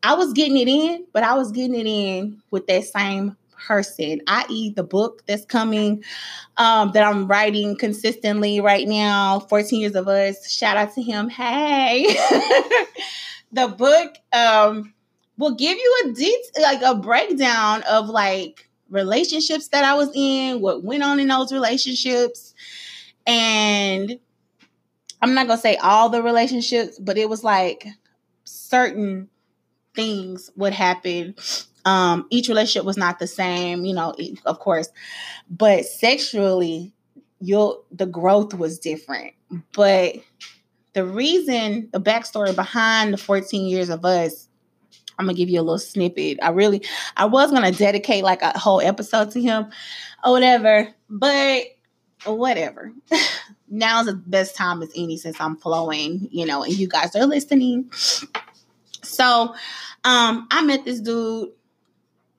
I 0.04 0.14
was 0.14 0.32
getting 0.34 0.58
it 0.58 0.68
in, 0.68 1.06
but 1.12 1.24
I 1.24 1.34
was 1.34 1.52
getting 1.52 1.76
it 1.76 1.88
in 1.88 2.42
with 2.52 2.68
that 2.68 2.86
same 2.86 3.36
person, 3.68 4.22
i.e., 4.28 4.70
the 4.70 4.84
book 4.84 5.24
that's 5.26 5.44
coming 5.46 6.04
um, 6.58 6.92
that 6.94 7.04
I'm 7.04 7.28
writing 7.28 7.76
consistently 7.76 8.62
right 8.62 8.88
now. 8.88 9.40
14 9.42 9.82
years 9.82 9.96
of 9.96 10.08
us. 10.08 10.50
Shout 10.50 10.78
out 10.78 10.94
to 10.94 11.02
him. 11.02 11.30
Hey. 11.30 12.06
the 13.52 13.68
book 13.68 14.16
um 14.34 14.94
will 15.38 15.56
give 15.56 15.78
you 15.78 16.02
a 16.06 16.12
detail 16.14 16.64
like 16.64 16.82
a 16.82 16.96
breakdown 16.96 17.84
of 17.84 18.10
like 18.10 18.68
relationships 18.90 19.70
that 19.70 19.84
I 19.84 19.96
was 19.96 20.10
in, 20.14 20.62
what 20.62 20.84
went 20.84 21.04
on 21.04 21.20
in 21.20 21.28
those 21.28 21.52
relationships. 21.52 22.54
And 23.26 24.20
I'm 25.22 25.34
not 25.34 25.48
to 25.48 25.58
say 25.58 25.76
all 25.78 26.10
the 26.10 26.24
relationships, 26.24 26.98
but 27.00 27.18
it 27.18 27.30
was 27.30 27.44
like 27.44 27.88
certain 28.46 29.30
things 29.96 30.50
would 30.56 30.74
happen. 30.74 31.36
Um, 31.86 32.28
each 32.30 32.50
relationship 32.50 32.86
was 32.86 32.98
not 32.98 33.20
the 33.20 33.28
same, 33.28 33.86
you 33.86 33.94
know, 33.94 34.16
of 34.46 34.60
course, 34.60 34.90
but 35.50 35.86
sexually, 35.86 36.94
you'll 37.40 37.84
the 37.92 38.06
growth 38.06 38.54
was 38.54 38.80
different. 38.80 39.34
But 39.74 40.18
the 40.98 41.06
reason, 41.06 41.90
the 41.94 42.02
backstory 42.02 42.56
behind 42.56 43.14
the 43.14 43.18
14 43.18 43.68
years 43.68 43.90
of 43.90 44.04
us, 44.04 44.50
I'm 45.20 45.28
gonna 45.28 45.38
give 45.38 45.48
you 45.48 45.60
a 45.60 45.62
little 45.62 45.78
snippet. 45.78 46.40
I 46.42 46.50
really, 46.50 46.82
I 47.16 47.26
was 47.26 47.52
gonna 47.52 47.72
dedicate 47.72 48.24
like 48.24 48.42
a 48.42 48.58
whole 48.58 48.82
episode 48.82 49.30
to 49.32 49.42
him 49.42 49.68
or 50.24 50.32
whatever, 50.32 50.88
but 51.08 51.66
whatever. 52.26 52.92
Now's 53.70 54.08
the 54.08 54.16
best 54.16 54.56
time 54.56 54.82
as 54.82 54.90
any 54.96 55.18
since 55.18 55.40
I'm 55.40 55.56
flowing, 55.58 56.30
you 56.32 56.48
know, 56.48 56.64
and 56.64 56.74
you 56.74 56.88
guys 56.88 57.16
are 57.16 57.28
listening. 57.28 57.92
So, 59.04 59.54
um, 60.04 60.48
I 60.50 60.64
met 60.64 60.84
this 60.84 61.00
dude. 61.00 61.50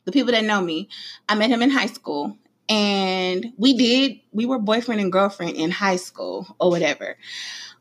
The 0.04 0.10
people 0.10 0.32
that 0.32 0.42
know 0.42 0.60
me, 0.60 0.88
I 1.28 1.36
met 1.36 1.50
him 1.50 1.62
in 1.62 1.70
high 1.70 1.86
school, 1.86 2.36
and 2.68 3.52
we 3.56 3.74
did. 3.74 4.18
We 4.32 4.46
were 4.46 4.58
boyfriend 4.58 5.00
and 5.00 5.12
girlfriend 5.12 5.54
in 5.54 5.70
high 5.70 5.96
school 5.96 6.56
or 6.58 6.70
whatever. 6.70 7.16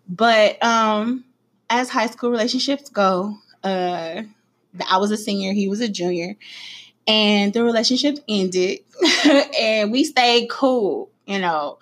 But 0.09 0.63
um, 0.63 1.25
as 1.69 1.89
high 1.89 2.07
school 2.07 2.31
relationships 2.31 2.89
go, 2.89 3.35
uh, 3.63 4.23
I 4.89 4.97
was 4.97 5.11
a 5.11 5.17
senior, 5.17 5.53
he 5.53 5.67
was 5.67 5.81
a 5.81 5.89
junior, 5.89 6.35
and 7.07 7.53
the 7.53 7.63
relationship 7.63 8.17
ended, 8.27 8.79
and 9.59 9.91
we 9.91 10.03
stayed 10.03 10.49
cool. 10.49 11.09
You 11.25 11.39
know, 11.39 11.79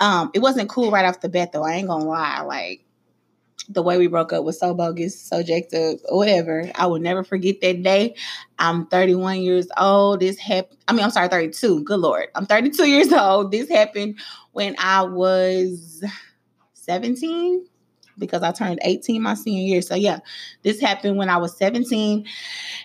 um, 0.00 0.30
it 0.34 0.40
wasn't 0.40 0.68
cool 0.68 0.90
right 0.90 1.06
off 1.06 1.20
the 1.20 1.28
bat 1.28 1.52
though. 1.52 1.64
I 1.64 1.74
ain't 1.74 1.88
gonna 1.88 2.04
lie, 2.04 2.42
like. 2.42 2.80
The 3.66 3.82
way 3.82 3.96
we 3.96 4.08
broke 4.08 4.34
up 4.34 4.44
was 4.44 4.60
so 4.60 4.74
bogus, 4.74 5.18
so 5.18 5.42
jacked 5.42 5.72
up, 5.72 5.96
whatever. 6.10 6.70
I 6.74 6.84
will 6.84 6.98
never 6.98 7.24
forget 7.24 7.62
that 7.62 7.82
day. 7.82 8.14
I'm 8.58 8.84
31 8.88 9.40
years 9.40 9.68
old. 9.78 10.20
This 10.20 10.38
happened. 10.38 10.76
I 10.86 10.92
mean, 10.92 11.02
I'm 11.02 11.10
sorry, 11.10 11.28
32. 11.28 11.82
Good 11.82 11.98
lord, 11.98 12.26
I'm 12.34 12.44
32 12.44 12.84
years 12.88 13.10
old. 13.10 13.52
This 13.52 13.70
happened 13.70 14.18
when 14.52 14.76
I 14.78 15.00
was 15.00 16.04
17 16.84 17.66
because 18.18 18.42
I 18.42 18.52
turned 18.52 18.80
18 18.82 19.22
my 19.22 19.34
senior 19.34 19.66
year. 19.66 19.82
So 19.82 19.94
yeah, 19.94 20.20
this 20.62 20.80
happened 20.80 21.16
when 21.16 21.28
I 21.28 21.36
was 21.36 21.56
17. 21.56 22.26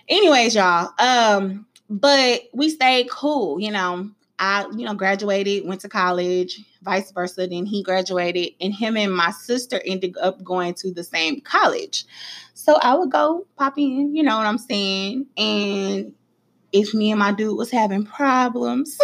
Anyways, 0.08 0.54
y'all, 0.54 0.90
um, 0.98 1.66
but 1.88 2.42
we 2.52 2.68
stayed 2.68 3.10
cool, 3.10 3.60
you 3.60 3.70
know. 3.70 4.10
I, 4.42 4.66
you 4.74 4.86
know, 4.86 4.94
graduated, 4.94 5.66
went 5.66 5.82
to 5.82 5.88
college, 5.90 6.60
vice 6.82 7.12
versa. 7.12 7.46
Then 7.46 7.66
he 7.66 7.82
graduated, 7.82 8.54
and 8.58 8.72
him 8.72 8.96
and 8.96 9.14
my 9.14 9.32
sister 9.32 9.82
ended 9.84 10.16
up 10.16 10.42
going 10.42 10.72
to 10.74 10.94
the 10.94 11.04
same 11.04 11.42
college. 11.42 12.06
So 12.54 12.76
I 12.76 12.94
would 12.94 13.10
go 13.10 13.46
pop 13.56 13.76
in, 13.76 14.16
you 14.16 14.22
know 14.22 14.38
what 14.38 14.46
I'm 14.46 14.56
saying? 14.56 15.26
And 15.36 16.14
if 16.72 16.94
me 16.94 17.10
and 17.10 17.18
my 17.18 17.32
dude 17.32 17.58
was 17.58 17.70
having 17.70 18.04
problems, 18.06 18.98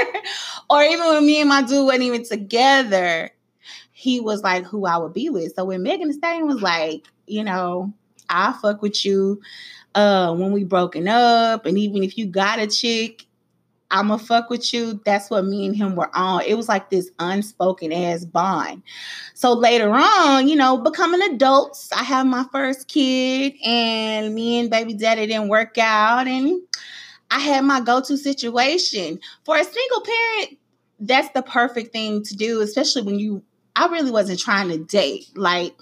or 0.70 0.82
even 0.82 1.06
when 1.06 1.26
me 1.26 1.40
and 1.40 1.50
my 1.50 1.62
dude 1.62 1.84
wasn't 1.84 2.04
even 2.04 2.24
together, 2.24 3.30
he 4.02 4.18
was 4.18 4.42
like 4.42 4.64
who 4.64 4.84
I 4.84 4.96
would 4.96 5.12
be 5.12 5.30
with. 5.30 5.54
So 5.54 5.64
when 5.64 5.84
Megan 5.84 6.08
Thee 6.08 6.14
Stallion 6.14 6.48
was 6.48 6.60
like, 6.60 7.06
you 7.28 7.44
know, 7.44 7.92
I 8.28 8.52
fuck 8.60 8.82
with 8.82 9.04
you 9.04 9.40
uh 9.94 10.34
when 10.34 10.50
we 10.50 10.64
broken 10.64 11.06
up, 11.06 11.66
and 11.66 11.78
even 11.78 12.02
if 12.02 12.18
you 12.18 12.26
got 12.26 12.58
a 12.58 12.66
chick, 12.66 13.26
I'ma 13.92 14.16
fuck 14.16 14.50
with 14.50 14.74
you. 14.74 15.00
That's 15.04 15.30
what 15.30 15.44
me 15.44 15.66
and 15.66 15.76
him 15.76 15.94
were 15.94 16.10
on. 16.16 16.42
It 16.44 16.54
was 16.54 16.68
like 16.68 16.90
this 16.90 17.10
unspoken 17.20 17.92
ass 17.92 18.24
bond. 18.24 18.82
So 19.34 19.52
later 19.52 19.92
on, 19.92 20.48
you 20.48 20.56
know, 20.56 20.78
becoming 20.78 21.22
adults, 21.22 21.92
I 21.92 22.02
have 22.02 22.26
my 22.26 22.44
first 22.50 22.88
kid, 22.88 23.54
and 23.64 24.34
me 24.34 24.58
and 24.58 24.68
baby 24.68 24.94
daddy 24.94 25.28
didn't 25.28 25.48
work 25.48 25.78
out, 25.78 26.26
and 26.26 26.60
I 27.30 27.38
had 27.38 27.64
my 27.64 27.80
go-to 27.80 28.16
situation. 28.16 29.20
For 29.44 29.56
a 29.56 29.64
single 29.64 30.00
parent, 30.00 30.58
that's 30.98 31.28
the 31.34 31.42
perfect 31.42 31.92
thing 31.92 32.24
to 32.24 32.34
do, 32.34 32.62
especially 32.62 33.02
when 33.02 33.20
you 33.20 33.44
I 33.76 33.86
really 33.86 34.10
wasn't 34.10 34.40
trying 34.40 34.68
to 34.68 34.78
date. 34.78 35.26
Like, 35.34 35.74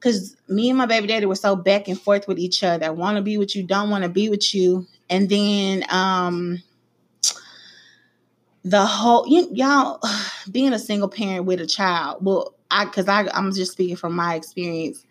because 0.00 0.36
me 0.48 0.70
and 0.70 0.78
my 0.78 0.86
baby 0.86 1.06
daddy 1.06 1.26
were 1.26 1.34
so 1.34 1.54
back 1.54 1.88
and 1.88 2.00
forth 2.00 2.26
with 2.26 2.38
each 2.38 2.64
other. 2.64 2.86
I 2.86 2.90
want 2.90 3.16
to 3.16 3.22
be 3.22 3.36
with 3.36 3.54
you, 3.54 3.62
don't 3.62 3.90
want 3.90 4.04
to 4.04 4.08
be 4.10 4.28
with 4.28 4.54
you. 4.54 4.86
And 5.08 5.28
then 5.28 5.84
um 5.90 6.62
the 8.64 8.84
whole 8.84 9.26
you, 9.28 9.48
y'all 9.52 10.00
being 10.50 10.72
a 10.72 10.78
single 10.78 11.08
parent 11.08 11.44
with 11.44 11.60
a 11.60 11.66
child. 11.66 12.24
Well, 12.24 12.54
I 12.70 12.86
because 12.86 13.08
I 13.08 13.28
I'm 13.34 13.52
just 13.52 13.72
speaking 13.72 13.96
from 13.96 14.14
my 14.14 14.34
experience. 14.34 15.04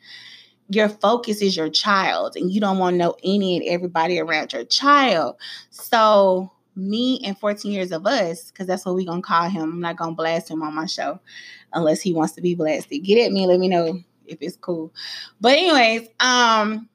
Your 0.72 0.90
focus 0.90 1.42
is 1.42 1.58
your 1.58 1.70
child, 1.70 2.36
and 2.36 2.52
you 2.52 2.62
don't 2.62 2.78
want 2.78 2.94
to 2.94 2.98
know 2.98 3.16
any 3.24 3.58
and 3.58 3.66
everybody 3.68 4.20
around 4.20 4.54
your 4.54 4.66
child. 4.66 5.36
So 5.72 6.52
me 6.76 7.20
and 7.26 7.38
14 7.38 7.72
years 7.72 7.92
of 7.92 8.06
us, 8.06 8.52
because 8.52 8.68
that's 8.68 8.86
what 8.86 8.94
we're 8.94 9.06
gonna 9.08 9.22
call 9.22 9.50
him. 9.50 9.64
I'm 9.64 9.80
not 9.80 9.98
gonna 9.98 10.14
blast 10.14 10.50
him 10.50 10.62
on 10.62 10.76
my 10.76 10.86
show 10.86 11.20
unless 11.74 12.02
he 12.02 12.14
wants 12.14 12.34
to 12.34 12.42
be 12.42 12.56
blasted. 12.56 13.04
Get 13.04 13.26
at 13.26 13.32
me, 13.32 13.46
let 13.46 13.60
me 13.60 13.68
know 13.68 14.00
if 14.26 14.38
it's 14.42 14.58
cool. 14.58 14.94
But 15.42 15.54
anyways, 15.58 16.10
um 16.20 16.90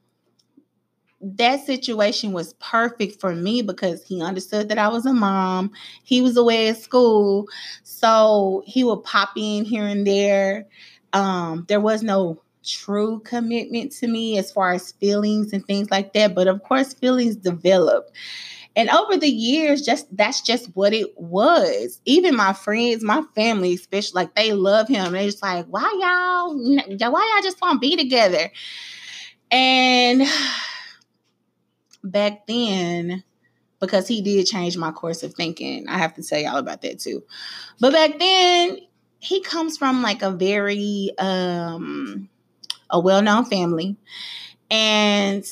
that 1.25 1.65
situation 1.65 2.33
was 2.33 2.53
perfect 2.55 3.19
for 3.19 3.35
me 3.35 3.63
because 3.63 4.05
he 4.05 4.21
understood 4.21 4.69
that 4.69 4.79
I 4.79 4.89
was 4.89 5.07
a 5.07 5.13
mom. 5.13 5.71
He 6.03 6.21
was 6.21 6.37
away 6.37 6.69
at 6.69 6.77
school. 6.77 7.49
So 7.83 8.63
he 8.67 8.85
would 8.85 9.03
pop 9.05 9.31
in 9.37 9.65
here 9.65 9.87
and 9.87 10.07
there. 10.07 10.67
Um, 11.15 11.65
there 11.69 11.81
was 11.81 12.03
no 12.03 12.43
true 12.63 13.21
commitment 13.21 13.93
to 13.93 14.07
me 14.07 14.39
as 14.39 14.53
far 14.53 14.73
as 14.73 14.93
feelings 14.93 15.53
and 15.53 15.65
things 15.67 15.91
like 15.91 16.13
that. 16.13 16.35
But 16.35 16.47
of 16.47 16.63
course, 16.63 16.93
feelings 16.93 17.37
develop. 17.37 18.11
And 18.77 18.91
over 18.91 19.17
the 19.17 19.29
years, 19.29 19.83
just 19.83 20.15
that's 20.17 20.41
just 20.41 20.75
what 20.75 20.93
it 20.93 21.17
was. 21.17 22.01
Even 22.05 22.35
my 22.35 22.53
friends, 22.53 23.05
my 23.05 23.23
family, 23.35 23.75
especially, 23.75 24.23
like 24.23 24.35
they 24.35 24.53
love 24.53 24.89
him. 24.89 25.13
They're 25.13 25.25
just 25.25 25.43
like, 25.43 25.67
why 25.67 25.83
y'all, 26.01 27.13
why 27.13 27.33
y'all 27.35 27.43
just 27.43 27.61
want 27.61 27.77
to 27.77 27.89
be 27.89 27.97
together? 27.97 28.51
And 29.51 30.23
back 32.05 32.47
then, 32.49 33.23
because 33.79 34.09
he 34.09 34.23
did 34.23 34.47
change 34.47 34.77
my 34.77 34.91
course 34.91 35.23
of 35.23 35.35
thinking, 35.35 35.89
I 35.89 35.99
have 35.99 36.15
to 36.15 36.23
tell 36.23 36.41
y'all 36.41 36.57
about 36.57 36.83
that 36.83 36.99
too. 36.99 37.23
But 37.81 37.93
back 37.93 38.19
then, 38.19 38.79
he 39.21 39.41
comes 39.41 39.79
from 39.79 40.03
like 40.03 40.23
a 40.23 40.31
very 40.31 41.11
um 41.19 42.29
a 42.91 43.01
well-known 43.01 43.45
family. 43.45 43.97
And 44.71 45.45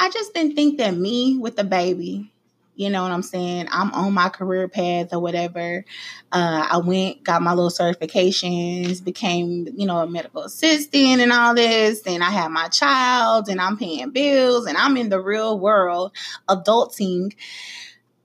I 0.00 0.10
just 0.10 0.34
didn't 0.34 0.54
think 0.54 0.78
that 0.78 0.96
me 0.96 1.38
with 1.38 1.56
the 1.56 1.64
baby, 1.64 2.32
you 2.76 2.90
know 2.90 3.02
what 3.02 3.12
I'm 3.12 3.22
saying? 3.22 3.68
I'm 3.70 3.92
on 3.92 4.12
my 4.12 4.28
career 4.28 4.68
path 4.68 5.12
or 5.12 5.20
whatever. 5.20 5.84
Uh, 6.32 6.66
I 6.70 6.78
went, 6.78 7.22
got 7.22 7.42
my 7.42 7.52
little 7.54 7.70
certifications, 7.70 9.02
became, 9.02 9.68
you 9.76 9.86
know, 9.86 9.98
a 9.98 10.06
medical 10.06 10.42
assistant 10.42 11.20
and 11.20 11.32
all 11.32 11.54
this. 11.54 12.02
And 12.06 12.22
I 12.22 12.30
had 12.30 12.48
my 12.48 12.68
child 12.68 13.48
and 13.48 13.60
I'm 13.60 13.76
paying 13.76 14.10
bills 14.10 14.66
and 14.66 14.76
I'm 14.76 14.96
in 14.96 15.08
the 15.08 15.20
real 15.20 15.58
world, 15.58 16.12
adulting. 16.48 17.34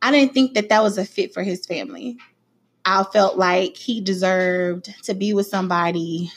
I 0.02 0.12
didn't 0.12 0.34
think 0.34 0.56
that 0.56 0.70
that 0.70 0.82
was 0.84 0.98
a 0.98 1.06
fit 1.06 1.34
for 1.34 1.44
his 1.44 1.66
family. 1.66 2.18
I 2.86 3.04
felt 3.04 3.38
like 3.38 3.76
he 3.76 4.02
deserved 4.02 4.94
to 5.04 5.14
be 5.14 5.34
with 5.34 5.48
somebody 5.48 6.32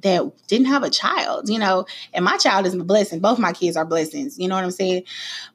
that 0.00 0.30
didn't 0.46 0.66
have 0.66 0.82
a 0.82 0.90
child, 0.90 1.48
you 1.48 1.58
know, 1.58 1.86
and 2.12 2.24
my 2.24 2.36
child 2.36 2.66
is 2.66 2.74
a 2.74 2.82
blessing. 2.82 3.20
Both 3.20 3.38
my 3.38 3.52
kids 3.52 3.76
are 3.76 3.84
blessings, 3.84 4.38
you 4.38 4.48
know 4.48 4.54
what 4.54 4.64
I'm 4.64 4.70
saying? 4.70 5.04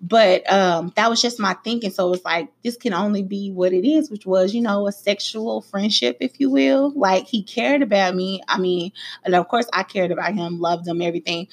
But 0.02 0.50
um, 0.52 0.94
that 0.96 1.10
was 1.10 1.22
just 1.22 1.40
my 1.40 1.56
thinking. 1.64 1.92
So 1.92 2.14
it's 2.14 2.24
like 2.24 2.50
this 2.64 2.78
can 2.78 2.94
only 2.94 3.24
be 3.24 3.52
what 3.52 3.74
it 3.74 3.88
is, 3.88 4.10
which 4.10 4.26
was, 4.26 4.54
you 4.54 4.62
know, 4.62 4.88
a 4.88 4.92
sexual 4.92 5.62
friendship, 5.62 6.18
if 6.20 6.40
you 6.40 6.50
will. 6.50 6.92
Like 6.96 7.28
he 7.28 7.44
cared 7.44 7.82
about 7.82 8.16
me. 8.16 8.42
I 8.48 8.58
mean, 8.60 8.92
and 9.24 9.36
of 9.36 9.48
course 9.48 9.68
I 9.74 9.84
cared 9.84 10.12
about 10.12 10.34
him, 10.34 10.60
loved 10.60 10.88
him, 10.88 11.02
everything. 11.02 11.48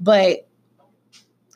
But 0.00 0.46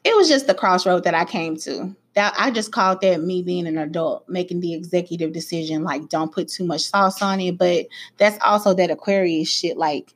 it 0.05 0.17
was 0.17 0.29
just 0.29 0.47
the 0.47 0.55
crossroad 0.55 1.05
that 1.05 1.15
I 1.15 1.25
came 1.25 1.57
to 1.59 1.95
that 2.15 2.35
I 2.37 2.51
just 2.51 2.73
called 2.73 3.01
that 3.01 3.23
me 3.23 3.43
being 3.43 3.67
an 3.67 3.79
adult, 3.79 4.29
making 4.29 4.61
the 4.61 4.75
executive 4.75 5.33
decision, 5.33 5.83
like 5.83 6.09
don't 6.09 6.33
put 6.33 6.49
too 6.49 6.65
much 6.65 6.83
sauce 6.83 7.23
on 7.23 7.41
it. 7.41 7.57
But 7.57 7.87
that's 8.19 8.39
also 8.43 8.75
that 8.75 8.91
Aquarius 8.91 9.49
shit, 9.49 9.77
like 9.77 10.13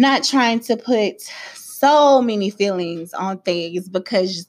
not 0.00 0.24
trying 0.24 0.60
to 0.60 0.76
put 0.76 1.20
so 1.54 2.22
many 2.22 2.50
feelings 2.50 3.12
on 3.12 3.38
things 3.38 3.88
because 3.88 4.48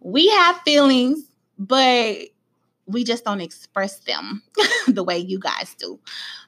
we 0.00 0.28
have 0.30 0.60
feelings, 0.62 1.30
but 1.58 2.16
we 2.86 3.04
just 3.04 3.22
don't 3.24 3.42
express 3.42 3.98
them 4.00 4.42
the 4.88 5.04
way 5.04 5.18
you 5.18 5.38
guys 5.38 5.74
do. 5.78 6.00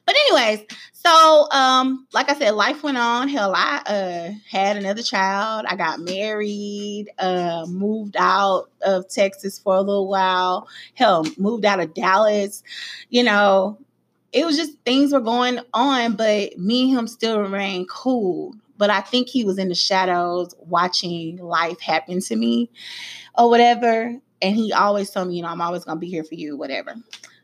But 0.07 0.15
anyways, 0.27 0.65
so 0.91 1.47
um, 1.51 2.07
like 2.13 2.31
I 2.31 2.35
said, 2.35 2.51
life 2.51 2.81
went 2.81 2.97
on. 2.97 3.29
Hell, 3.29 3.53
I 3.55 3.81
uh 3.85 4.31
had 4.49 4.75
another 4.75 5.03
child. 5.03 5.65
I 5.69 5.75
got 5.75 5.99
married, 5.99 7.11
uh, 7.19 7.67
moved 7.69 8.15
out 8.17 8.71
of 8.81 9.07
Texas 9.07 9.59
for 9.59 9.75
a 9.75 9.81
little 9.81 10.07
while. 10.07 10.67
Hell, 10.95 11.25
moved 11.37 11.65
out 11.65 11.79
of 11.79 11.93
Dallas. 11.93 12.63
You 13.11 13.23
know, 13.23 13.77
it 14.33 14.45
was 14.45 14.55
just 14.55 14.79
things 14.85 15.11
were 15.11 15.19
going 15.19 15.59
on, 15.73 16.15
but 16.15 16.57
me 16.57 16.89
and 16.89 16.99
him 16.99 17.07
still 17.07 17.39
remained 17.39 17.89
cool. 17.89 18.55
But 18.77 18.89
I 18.89 19.01
think 19.01 19.27
he 19.27 19.43
was 19.43 19.57
in 19.57 19.69
the 19.69 19.75
shadows 19.75 20.55
watching 20.59 21.37
life 21.37 21.79
happen 21.79 22.19
to 22.21 22.35
me 22.35 22.69
or 23.37 23.49
whatever. 23.49 24.15
And 24.41 24.55
he 24.55 24.73
always 24.73 25.11
told 25.11 25.27
me, 25.27 25.35
you 25.35 25.43
know, 25.43 25.49
I'm 25.49 25.61
always 25.61 25.83
gonna 25.83 25.99
be 25.99 26.09
here 26.09 26.23
for 26.23 26.35
you, 26.35 26.57
whatever. 26.57 26.95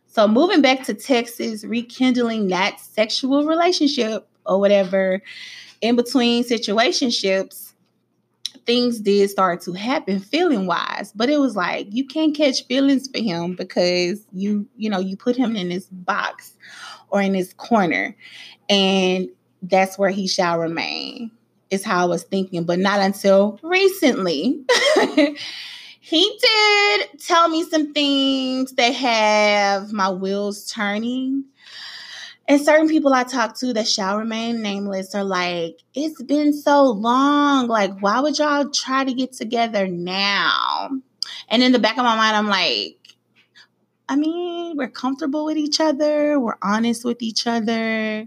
So 0.08 0.28
moving 0.28 0.62
back 0.62 0.84
to 0.86 0.94
Texas, 0.96 1.64
rekindling 1.64 2.48
that 2.48 2.80
sexual 2.80 3.46
relationship 3.46 4.28
or 4.46 4.60
whatever 4.60 5.22
in 5.82 5.96
between 5.96 6.44
situationships, 6.44 7.67
things 8.68 9.00
did 9.00 9.30
start 9.30 9.62
to 9.62 9.74
happen 9.74 10.20
feeling 10.20 10.68
wise 10.68 11.12
but 11.16 11.30
it 11.30 11.40
was 11.40 11.56
like 11.56 11.88
you 11.90 12.06
can't 12.06 12.36
catch 12.36 12.66
feelings 12.68 13.10
for 13.12 13.20
him 13.20 13.56
because 13.56 14.24
you 14.32 14.68
you 14.76 14.90
know 14.90 15.00
you 15.00 15.18
put 15.18 15.36
him 15.36 15.56
in 15.56 15.70
this 15.70 15.86
box 15.86 16.54
or 17.10 17.22
in 17.22 17.34
this 17.34 17.54
corner 17.54 18.16
and 18.70 19.30
that's 19.64 19.98
where 19.98 20.12
he 20.12 20.28
shall 20.28 20.60
remain 20.60 21.32
is 21.72 21.84
how 21.84 22.04
i 22.04 22.06
was 22.06 22.24
thinking 22.24 22.64
but 22.64 22.78
not 22.80 23.00
until 23.00 23.60
recently. 23.64 24.64
He 26.10 26.40
did 26.42 27.20
tell 27.20 27.50
me 27.50 27.66
some 27.66 27.92
things 27.92 28.72
that 28.76 28.94
have 28.94 29.92
my 29.92 30.10
wheels 30.10 30.72
turning 30.72 31.44
and 32.48 32.62
certain 32.62 32.88
people 32.88 33.14
I 33.14 33.24
talk 33.24 33.58
to 33.60 33.74
that 33.74 33.88
shall 33.88 34.18
remain 34.18 34.62
nameless 34.62 35.14
are 35.14 35.24
like, 35.24 35.82
it's 35.94 36.22
been 36.24 36.54
so 36.54 36.84
long. 36.84 37.68
Like, 37.68 38.00
why 38.00 38.22
would 38.22 38.38
y'all 38.40 38.70
try 38.70 39.04
to 39.04 39.14
get 39.14 39.34
together 39.34 39.88
now? 39.88 40.90
And 41.50 41.62
in 41.62 41.74
the 41.74 41.80
back 41.80 41.98
of 41.98 42.06
my 42.06 42.16
mind, 42.16 42.38
I'm 42.38 42.48
like, 42.48 42.98
I 44.08 44.16
mean, 44.16 44.78
we're 44.78 44.88
comfortable 44.88 45.46
with 45.46 45.58
each 45.58 45.82
other, 45.82 46.40
we're 46.40 46.58
honest 46.62 47.04
with 47.04 47.22
each 47.22 47.46
other. 47.46 48.26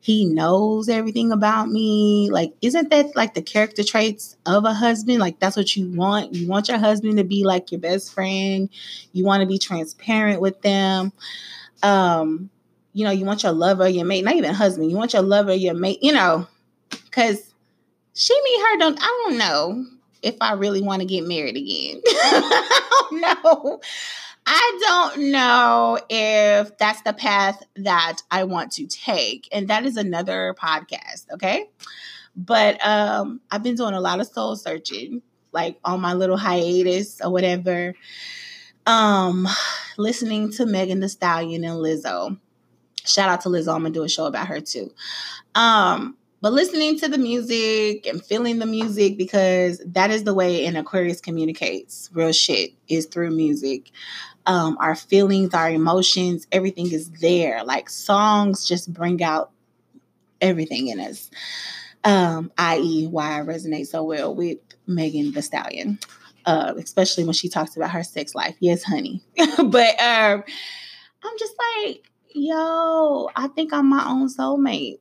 He 0.00 0.26
knows 0.26 0.90
everything 0.90 1.32
about 1.32 1.70
me. 1.70 2.28
Like, 2.30 2.52
isn't 2.60 2.90
that 2.90 3.16
like 3.16 3.32
the 3.32 3.40
character 3.40 3.82
traits 3.82 4.36
of 4.44 4.66
a 4.66 4.74
husband? 4.74 5.18
Like, 5.18 5.38
that's 5.38 5.56
what 5.56 5.74
you 5.76 5.90
want. 5.92 6.34
You 6.34 6.46
want 6.46 6.68
your 6.68 6.76
husband 6.76 7.16
to 7.16 7.24
be 7.24 7.42
like 7.42 7.72
your 7.72 7.80
best 7.80 8.12
friend. 8.12 8.68
You 9.12 9.24
want 9.24 9.40
to 9.40 9.46
be 9.46 9.56
transparent 9.56 10.42
with 10.42 10.60
them. 10.60 11.10
Um, 11.82 12.50
you 12.94 13.04
know, 13.04 13.10
you 13.10 13.26
want 13.26 13.42
your 13.42 13.52
lover, 13.52 13.88
your 13.88 14.06
mate, 14.06 14.24
not 14.24 14.36
even 14.36 14.54
husband, 14.54 14.90
you 14.90 14.96
want 14.96 15.12
your 15.12 15.22
lover, 15.22 15.52
your 15.52 15.74
mate, 15.74 15.98
you 16.00 16.12
know, 16.12 16.46
because 16.90 17.52
she, 18.14 18.34
me, 18.42 18.62
her, 18.62 18.78
don't, 18.78 18.98
I 19.00 19.24
don't 19.24 19.36
know 19.36 19.84
if 20.22 20.36
I 20.40 20.54
really 20.54 20.80
want 20.80 21.00
to 21.00 21.06
get 21.06 21.26
married 21.26 21.56
again. 21.56 22.00
I 22.06 23.08
don't 23.10 23.20
know. 23.20 23.80
I 24.46 24.78
don't 24.80 25.32
know 25.32 25.98
if 26.08 26.76
that's 26.78 27.02
the 27.02 27.12
path 27.12 27.62
that 27.76 28.18
I 28.30 28.44
want 28.44 28.72
to 28.72 28.86
take. 28.86 29.48
And 29.50 29.68
that 29.68 29.84
is 29.84 29.96
another 29.96 30.54
podcast, 30.58 31.26
okay? 31.32 31.66
But 32.36 32.84
um, 32.86 33.40
I've 33.50 33.62
been 33.62 33.74
doing 33.74 33.94
a 33.94 34.00
lot 34.00 34.20
of 34.20 34.26
soul 34.26 34.54
searching, 34.54 35.22
like 35.52 35.78
on 35.84 36.00
my 36.00 36.12
little 36.12 36.36
hiatus 36.36 37.20
or 37.20 37.30
whatever. 37.30 37.94
Um, 38.86 39.48
listening 39.96 40.52
to 40.52 40.66
Megan 40.66 41.00
Thee 41.00 41.08
Stallion 41.08 41.64
and 41.64 41.78
Lizzo. 41.78 42.38
Shout 43.04 43.28
out 43.28 43.40
to 43.42 43.48
Liz. 43.48 43.68
I'm 43.68 43.82
gonna 43.82 43.90
do 43.90 44.02
a 44.02 44.08
show 44.08 44.26
about 44.26 44.48
her 44.48 44.60
too. 44.60 44.92
Um, 45.54 46.16
but 46.40 46.52
listening 46.52 46.98
to 46.98 47.08
the 47.08 47.16
music 47.16 48.06
and 48.06 48.22
feeling 48.22 48.58
the 48.58 48.66
music 48.66 49.16
because 49.16 49.80
that 49.86 50.10
is 50.10 50.24
the 50.24 50.34
way 50.34 50.66
an 50.66 50.76
Aquarius 50.76 51.20
communicates. 51.20 52.10
Real 52.12 52.32
shit 52.32 52.72
is 52.86 53.06
through 53.06 53.30
music. 53.30 53.90
Um, 54.44 54.76
our 54.78 54.94
feelings, 54.94 55.54
our 55.54 55.70
emotions, 55.70 56.46
everything 56.52 56.92
is 56.92 57.10
there. 57.12 57.64
Like 57.64 57.88
songs 57.88 58.68
just 58.68 58.92
bring 58.92 59.22
out 59.22 59.52
everything 60.42 60.88
in 60.88 61.00
us. 61.00 61.30
Um, 62.04 62.52
i.e., 62.58 63.06
why 63.06 63.40
I 63.40 63.42
resonate 63.42 63.86
so 63.86 64.04
well 64.04 64.34
with 64.34 64.58
Megan 64.86 65.32
Thee 65.32 65.40
Stallion, 65.40 65.98
uh, 66.44 66.74
especially 66.76 67.24
when 67.24 67.32
she 67.32 67.48
talks 67.48 67.74
about 67.74 67.90
her 67.92 68.02
sex 68.04 68.34
life. 68.34 68.54
Yes, 68.60 68.82
honey. 68.82 69.22
but 69.36 69.98
um, 69.98 70.44
I'm 71.22 71.38
just 71.38 71.54
like, 71.86 72.10
yo, 72.34 73.30
I 73.36 73.48
think 73.48 73.72
I'm 73.72 73.88
my 73.88 74.04
own 74.06 74.28
soulmate. 74.28 74.98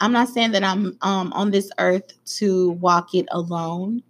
I'm 0.00 0.12
not 0.12 0.28
saying 0.28 0.50
that 0.52 0.64
I'm 0.64 0.98
um, 1.02 1.32
on 1.32 1.52
this 1.52 1.70
earth 1.78 2.12
to 2.38 2.70
walk 2.72 3.14
it 3.14 3.26
alone, 3.30 4.02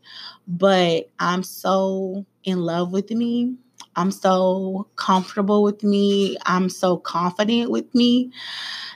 but 0.48 1.10
I'm 1.18 1.42
so 1.42 2.24
in 2.44 2.62
love 2.62 2.92
with 2.92 3.10
me. 3.10 3.56
I'm 3.94 4.10
so 4.10 4.88
comfortable 4.96 5.62
with 5.62 5.82
me. 5.82 6.38
I'm 6.46 6.70
so 6.70 6.96
confident 6.96 7.70
with 7.70 7.94
me 7.94 8.32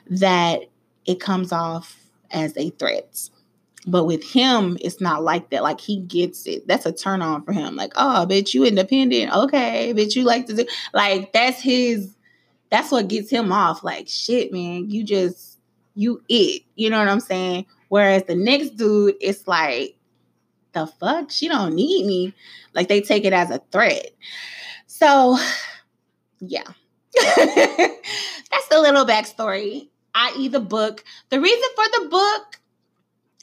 that 0.08 0.62
it 1.04 1.20
comes 1.20 1.52
off 1.52 1.96
as 2.30 2.56
a 2.56 2.70
threat. 2.70 3.28
But 3.86 4.04
with 4.06 4.24
him, 4.24 4.78
it's 4.80 5.00
not 5.00 5.22
like 5.22 5.50
that. 5.50 5.62
Like 5.62 5.80
he 5.80 6.00
gets 6.00 6.46
it. 6.46 6.66
That's 6.66 6.86
a 6.86 6.92
turn 6.92 7.20
on 7.20 7.44
for 7.44 7.52
him. 7.52 7.76
Like, 7.76 7.92
oh, 7.96 8.26
bitch, 8.28 8.54
you 8.54 8.64
independent. 8.64 9.32
Okay, 9.32 9.92
bitch, 9.94 10.16
you 10.16 10.24
like 10.24 10.46
to 10.46 10.54
do 10.54 10.66
like 10.94 11.32
that's 11.32 11.60
his 11.60 12.15
that's 12.70 12.90
what 12.90 13.08
gets 13.08 13.30
him 13.30 13.52
off. 13.52 13.84
Like, 13.84 14.08
shit, 14.08 14.52
man, 14.52 14.90
you 14.90 15.04
just 15.04 15.58
you 15.94 16.22
it. 16.28 16.62
You 16.74 16.90
know 16.90 16.98
what 16.98 17.08
I'm 17.08 17.20
saying? 17.20 17.66
Whereas 17.88 18.24
the 18.24 18.34
next 18.34 18.76
dude, 18.76 19.14
it's 19.20 19.46
like, 19.46 19.96
the 20.72 20.86
fuck? 20.86 21.30
She 21.30 21.48
don't 21.48 21.74
need 21.74 22.06
me. 22.06 22.34
Like 22.74 22.88
they 22.88 23.00
take 23.00 23.24
it 23.24 23.32
as 23.32 23.50
a 23.50 23.62
threat. 23.72 24.10
So 24.86 25.38
yeah. 26.40 26.64
That's 27.36 28.68
the 28.70 28.80
little 28.80 29.06
backstory. 29.06 29.88
I.e. 30.14 30.48
the 30.48 30.60
book. 30.60 31.04
The 31.30 31.40
reason 31.40 31.68
for 31.74 31.84
the 31.84 32.08
book 32.08 32.60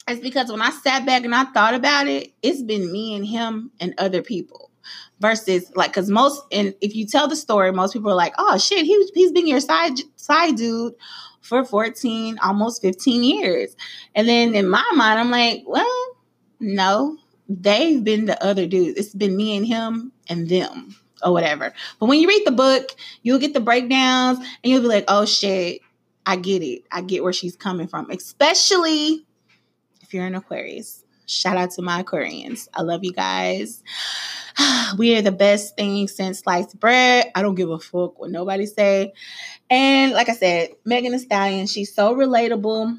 is 0.08 0.20
because 0.20 0.50
when 0.50 0.62
I 0.62 0.70
sat 0.70 1.06
back 1.06 1.24
and 1.24 1.34
I 1.34 1.44
thought 1.44 1.74
about 1.74 2.06
it, 2.06 2.32
it's 2.42 2.62
been 2.62 2.90
me 2.90 3.14
and 3.14 3.26
him 3.26 3.70
and 3.80 3.94
other 3.98 4.22
people. 4.22 4.70
Versus 5.20 5.70
like, 5.74 5.92
cause 5.92 6.10
most 6.10 6.42
and 6.52 6.74
if 6.80 6.94
you 6.94 7.06
tell 7.06 7.28
the 7.28 7.36
story, 7.36 7.72
most 7.72 7.92
people 7.92 8.10
are 8.10 8.16
like, 8.16 8.34
"Oh 8.38 8.58
shit, 8.58 8.84
he 8.84 9.10
he's 9.14 9.32
been 9.32 9.46
your 9.46 9.60
side 9.60 9.94
side 10.16 10.56
dude 10.56 10.94
for 11.40 11.64
14, 11.64 12.38
almost 12.42 12.82
15 12.82 13.22
years." 13.22 13.76
And 14.14 14.28
then 14.28 14.54
in 14.54 14.68
my 14.68 14.84
mind, 14.94 15.20
I'm 15.20 15.30
like, 15.30 15.62
"Well, 15.66 16.16
no, 16.60 17.16
they've 17.48 18.02
been 18.02 18.24
the 18.24 18.42
other 18.42 18.66
dude 18.66 18.98
It's 18.98 19.14
been 19.14 19.36
me 19.36 19.56
and 19.56 19.66
him 19.66 20.12
and 20.28 20.48
them 20.48 20.96
or 21.22 21.32
whatever. 21.32 21.72
But 21.98 22.06
when 22.06 22.20
you 22.20 22.28
read 22.28 22.46
the 22.46 22.52
book, 22.52 22.90
you'll 23.22 23.38
get 23.38 23.54
the 23.54 23.60
breakdowns 23.60 24.38
and 24.38 24.46
you'll 24.64 24.82
be 24.82 24.88
like, 24.88 25.04
oh 25.08 25.24
shit, 25.24 25.80
I 26.26 26.36
get 26.36 26.62
it. 26.62 26.82
I 26.90 27.02
get 27.02 27.22
where 27.22 27.32
she's 27.32 27.56
coming 27.56 27.88
from, 27.88 28.10
especially 28.10 29.26
if 30.02 30.12
you're 30.12 30.26
an 30.26 30.34
Aquarius. 30.34 31.03
Shout 31.26 31.56
out 31.56 31.70
to 31.72 31.82
my 31.82 32.02
Aquarians. 32.02 32.68
I 32.74 32.82
love 32.82 33.04
you 33.04 33.12
guys. 33.12 33.82
We 34.98 35.16
are 35.16 35.22
the 35.22 35.32
best 35.32 35.76
thing 35.76 36.06
since 36.06 36.40
sliced 36.40 36.78
bread. 36.78 37.26
I 37.34 37.42
don't 37.42 37.56
give 37.56 37.70
a 37.70 37.78
fuck 37.78 38.20
what 38.20 38.30
nobody 38.30 38.66
say. 38.66 39.12
And 39.68 40.12
like 40.12 40.28
I 40.28 40.34
said, 40.34 40.70
Megan 40.84 41.10
Thee 41.10 41.18
Stallion, 41.18 41.66
she's 41.66 41.92
so 41.92 42.14
relatable 42.14 42.96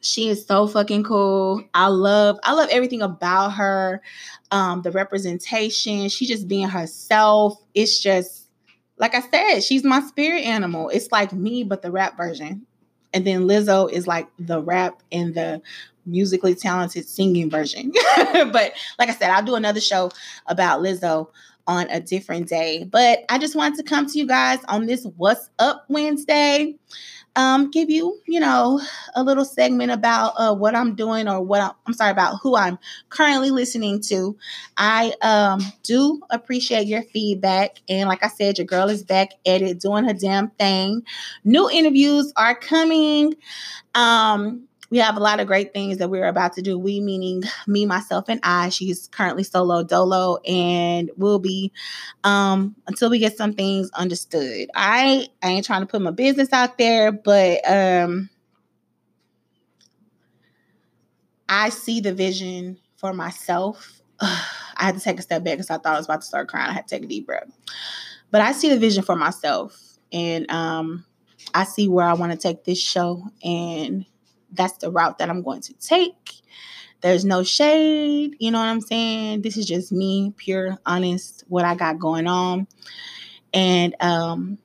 she 0.00 0.28
is 0.28 0.46
so 0.46 0.66
fucking 0.66 1.04
cool. 1.04 1.62
I 1.74 1.88
love 1.88 2.38
I 2.42 2.54
love 2.54 2.68
everything 2.70 3.02
about 3.02 3.50
her. 3.50 4.02
Um 4.50 4.82
the 4.82 4.90
representation, 4.90 6.08
she 6.08 6.26
just 6.26 6.48
being 6.48 6.68
herself. 6.68 7.60
It's 7.74 8.00
just 8.00 8.48
like 8.96 9.14
I 9.14 9.20
said, 9.20 9.60
she's 9.60 9.84
my 9.84 10.00
spirit 10.00 10.44
animal. 10.44 10.88
It's 10.88 11.12
like 11.12 11.32
me 11.32 11.64
but 11.64 11.82
the 11.82 11.90
rap 11.90 12.16
version. 12.16 12.66
And 13.12 13.26
then 13.26 13.42
Lizzo 13.42 13.90
is 13.90 14.06
like 14.06 14.28
the 14.38 14.62
rap 14.62 15.02
and 15.10 15.34
the 15.34 15.60
musically 16.06 16.54
talented 16.54 17.08
singing 17.08 17.50
version. 17.50 17.92
but 18.32 18.72
like 18.98 19.08
I 19.08 19.14
said, 19.14 19.30
I'll 19.30 19.44
do 19.44 19.54
another 19.54 19.80
show 19.80 20.10
about 20.46 20.80
Lizzo 20.80 21.28
on 21.66 21.88
a 21.90 22.00
different 22.00 22.48
day. 22.48 22.84
But 22.84 23.24
I 23.28 23.38
just 23.38 23.54
wanted 23.54 23.76
to 23.78 23.84
come 23.84 24.06
to 24.06 24.18
you 24.18 24.26
guys 24.26 24.58
on 24.68 24.86
this 24.86 25.06
What's 25.16 25.50
Up 25.58 25.84
Wednesday 25.88 26.76
um, 27.36 27.70
give 27.70 27.90
you, 27.90 28.20
you 28.26 28.40
know, 28.40 28.80
a 29.14 29.22
little 29.22 29.44
segment 29.44 29.92
about 29.92 30.34
uh, 30.36 30.54
what 30.54 30.74
I'm 30.74 30.94
doing 30.94 31.28
or 31.28 31.40
what 31.40 31.60
I'm, 31.60 31.70
I'm, 31.86 31.92
sorry 31.92 32.10
about 32.10 32.38
who 32.42 32.56
I'm 32.56 32.78
currently 33.08 33.50
listening 33.50 34.00
to. 34.02 34.36
I 34.76 35.14
um, 35.22 35.60
do 35.82 36.20
appreciate 36.30 36.86
your 36.86 37.02
feedback, 37.02 37.80
and 37.88 38.08
like 38.08 38.24
I 38.24 38.28
said, 38.28 38.58
your 38.58 38.66
girl 38.66 38.88
is 38.88 39.04
back 39.04 39.30
at 39.46 39.62
it, 39.62 39.80
doing 39.80 40.04
her 40.04 40.12
damn 40.12 40.50
thing. 40.50 41.02
New 41.44 41.70
interviews 41.70 42.32
are 42.36 42.54
coming. 42.54 43.34
Um, 43.94 44.66
we 44.90 44.98
have 44.98 45.16
a 45.16 45.20
lot 45.20 45.38
of 45.38 45.46
great 45.46 45.72
things 45.72 45.98
that 45.98 46.10
we're 46.10 46.26
about 46.26 46.52
to 46.54 46.62
do. 46.62 46.78
We, 46.78 47.00
meaning 47.00 47.44
me, 47.66 47.86
myself, 47.86 48.26
and 48.28 48.40
I. 48.42 48.68
She's 48.68 49.08
currently 49.08 49.44
solo 49.44 49.82
dolo 49.82 50.38
and 50.46 51.10
will 51.16 51.38
be 51.38 51.72
um, 52.24 52.74
until 52.86 53.08
we 53.08 53.18
get 53.18 53.36
some 53.36 53.54
things 53.54 53.90
understood. 53.92 54.68
I 54.74 55.28
I 55.42 55.48
ain't 55.48 55.64
trying 55.64 55.82
to 55.82 55.86
put 55.86 56.02
my 56.02 56.10
business 56.10 56.52
out 56.52 56.76
there, 56.76 57.12
but 57.12 57.60
um, 57.70 58.28
I 61.48 61.70
see 61.70 62.00
the 62.00 62.12
vision 62.12 62.78
for 62.96 63.12
myself. 63.12 64.02
I 64.20 64.84
had 64.84 64.94
to 64.94 65.00
take 65.00 65.18
a 65.18 65.22
step 65.22 65.44
back 65.44 65.54
because 65.54 65.70
I 65.70 65.76
thought 65.76 65.94
I 65.94 65.98
was 65.98 66.06
about 66.06 66.22
to 66.22 66.26
start 66.26 66.48
crying. 66.48 66.70
I 66.70 66.72
had 66.72 66.88
to 66.88 66.94
take 66.96 67.04
a 67.04 67.08
deep 67.08 67.26
breath. 67.26 67.50
But 68.30 68.40
I 68.40 68.52
see 68.52 68.70
the 68.70 68.78
vision 68.78 69.02
for 69.02 69.16
myself, 69.16 69.98
and 70.12 70.50
um, 70.50 71.04
I 71.54 71.64
see 71.64 71.88
where 71.88 72.06
I 72.06 72.14
want 72.14 72.32
to 72.32 72.38
take 72.38 72.64
this 72.64 72.80
show 72.80 73.24
and 73.44 74.06
that's 74.52 74.78
the 74.78 74.90
route 74.90 75.18
that 75.18 75.30
I'm 75.30 75.42
going 75.42 75.60
to 75.62 75.74
take. 75.74 76.34
There's 77.00 77.24
no 77.24 77.42
shade, 77.42 78.36
you 78.38 78.50
know 78.50 78.58
what 78.58 78.66
I'm 78.66 78.80
saying? 78.80 79.42
This 79.42 79.56
is 79.56 79.66
just 79.66 79.90
me, 79.90 80.34
pure, 80.36 80.78
honest, 80.84 81.44
what 81.48 81.64
I 81.64 81.74
got 81.74 81.98
going 81.98 82.26
on. 82.26 82.66
And 83.54 83.94
um 84.00 84.58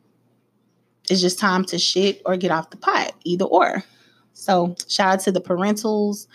it's 1.10 1.22
just 1.22 1.40
time 1.40 1.66
to 1.66 1.78
shit 1.78 2.22
or 2.26 2.36
get 2.36 2.52
off 2.52 2.72
the 2.72 2.78
pot, 2.78 3.14
either 3.24 3.46
or. 3.46 3.84
So 4.36 4.76
shout 4.88 5.14
out 5.14 5.20
to 5.22 5.32
the 5.32 5.42
parentals. 5.42 6.28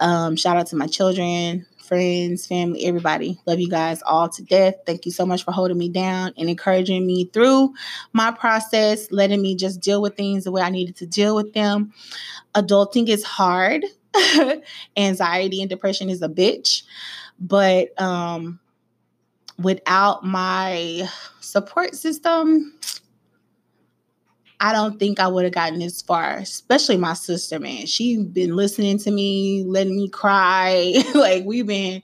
Um, 0.00 0.36
shout 0.36 0.56
out 0.56 0.68
to 0.68 0.76
my 0.76 0.86
children, 0.86 1.66
friends, 1.82 2.46
family, 2.46 2.84
everybody. 2.84 3.40
Love 3.46 3.58
you 3.58 3.68
guys 3.68 4.02
all 4.02 4.28
to 4.28 4.44
death. 4.44 4.74
Thank 4.86 5.06
you 5.06 5.10
so 5.12 5.26
much 5.26 5.44
for 5.44 5.50
holding 5.50 5.78
me 5.78 5.88
down 5.88 6.34
and 6.36 6.48
encouraging 6.48 7.06
me 7.06 7.24
through 7.32 7.72
my 8.12 8.30
process, 8.30 9.10
letting 9.10 9.42
me 9.42 9.56
just 9.56 9.80
deal 9.80 10.00
with 10.00 10.16
things 10.16 10.44
the 10.44 10.52
way 10.52 10.62
I 10.62 10.70
needed 10.70 10.96
to 10.96 11.06
deal 11.06 11.34
with 11.34 11.54
them. 11.54 11.92
Adulting 12.54 13.08
is 13.08 13.24
hard. 13.24 13.84
Anxiety 14.96 15.60
and 15.60 15.70
depression 15.70 16.10
is 16.10 16.22
a 16.22 16.28
bitch. 16.28 16.82
But 17.40 18.00
um 18.00 18.60
without 19.58 20.24
my 20.24 21.08
support 21.40 21.94
system, 21.94 22.78
I 24.60 24.72
don't 24.72 24.98
think 24.98 25.20
I 25.20 25.28
would 25.28 25.44
have 25.44 25.52
gotten 25.52 25.78
this 25.78 26.02
far, 26.02 26.36
especially 26.36 26.96
my 26.96 27.14
sister, 27.14 27.60
man. 27.60 27.86
She's 27.86 28.22
been 28.24 28.56
listening 28.56 28.98
to 28.98 29.10
me, 29.10 29.64
letting 29.64 29.96
me 29.96 30.08
cry. 30.08 30.94
like 31.14 31.44
we've 31.44 31.66
been, 31.66 32.02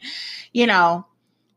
you 0.52 0.66
know, 0.66 1.04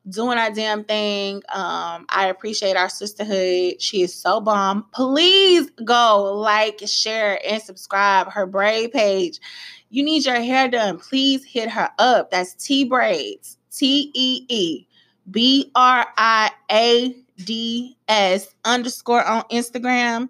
doing 0.10 0.38
our 0.38 0.52
damn 0.52 0.84
thing. 0.84 1.44
Um, 1.50 2.06
I 2.10 2.28
appreciate 2.30 2.78
our 2.78 2.90
sisterhood. 2.90 3.82
She 3.82 4.02
is 4.02 4.14
so 4.14 4.42
bomb. 4.42 4.86
Please 4.92 5.70
go 5.84 6.34
like, 6.36 6.82
share, 6.88 7.40
and 7.48 7.62
subscribe 7.62 8.32
her 8.32 8.46
braid 8.46 8.92
page. 8.92 9.40
You 9.90 10.04
need 10.04 10.26
your 10.26 10.42
hair 10.42 10.68
done. 10.68 10.98
Please 10.98 11.46
hit 11.46 11.70
her 11.70 11.90
up. 12.00 12.32
That's 12.32 12.54
T 12.54 12.86
Braids. 12.86 13.58
T 13.72 14.12
E 14.14 14.46
E 14.50 14.88
B 15.30 15.72
R 15.76 16.06
I 16.18 16.52
A 16.72 17.16
D 17.44 17.98
S 18.08 18.54
underscore 18.66 19.24
on 19.24 19.44
Instagram. 19.52 20.30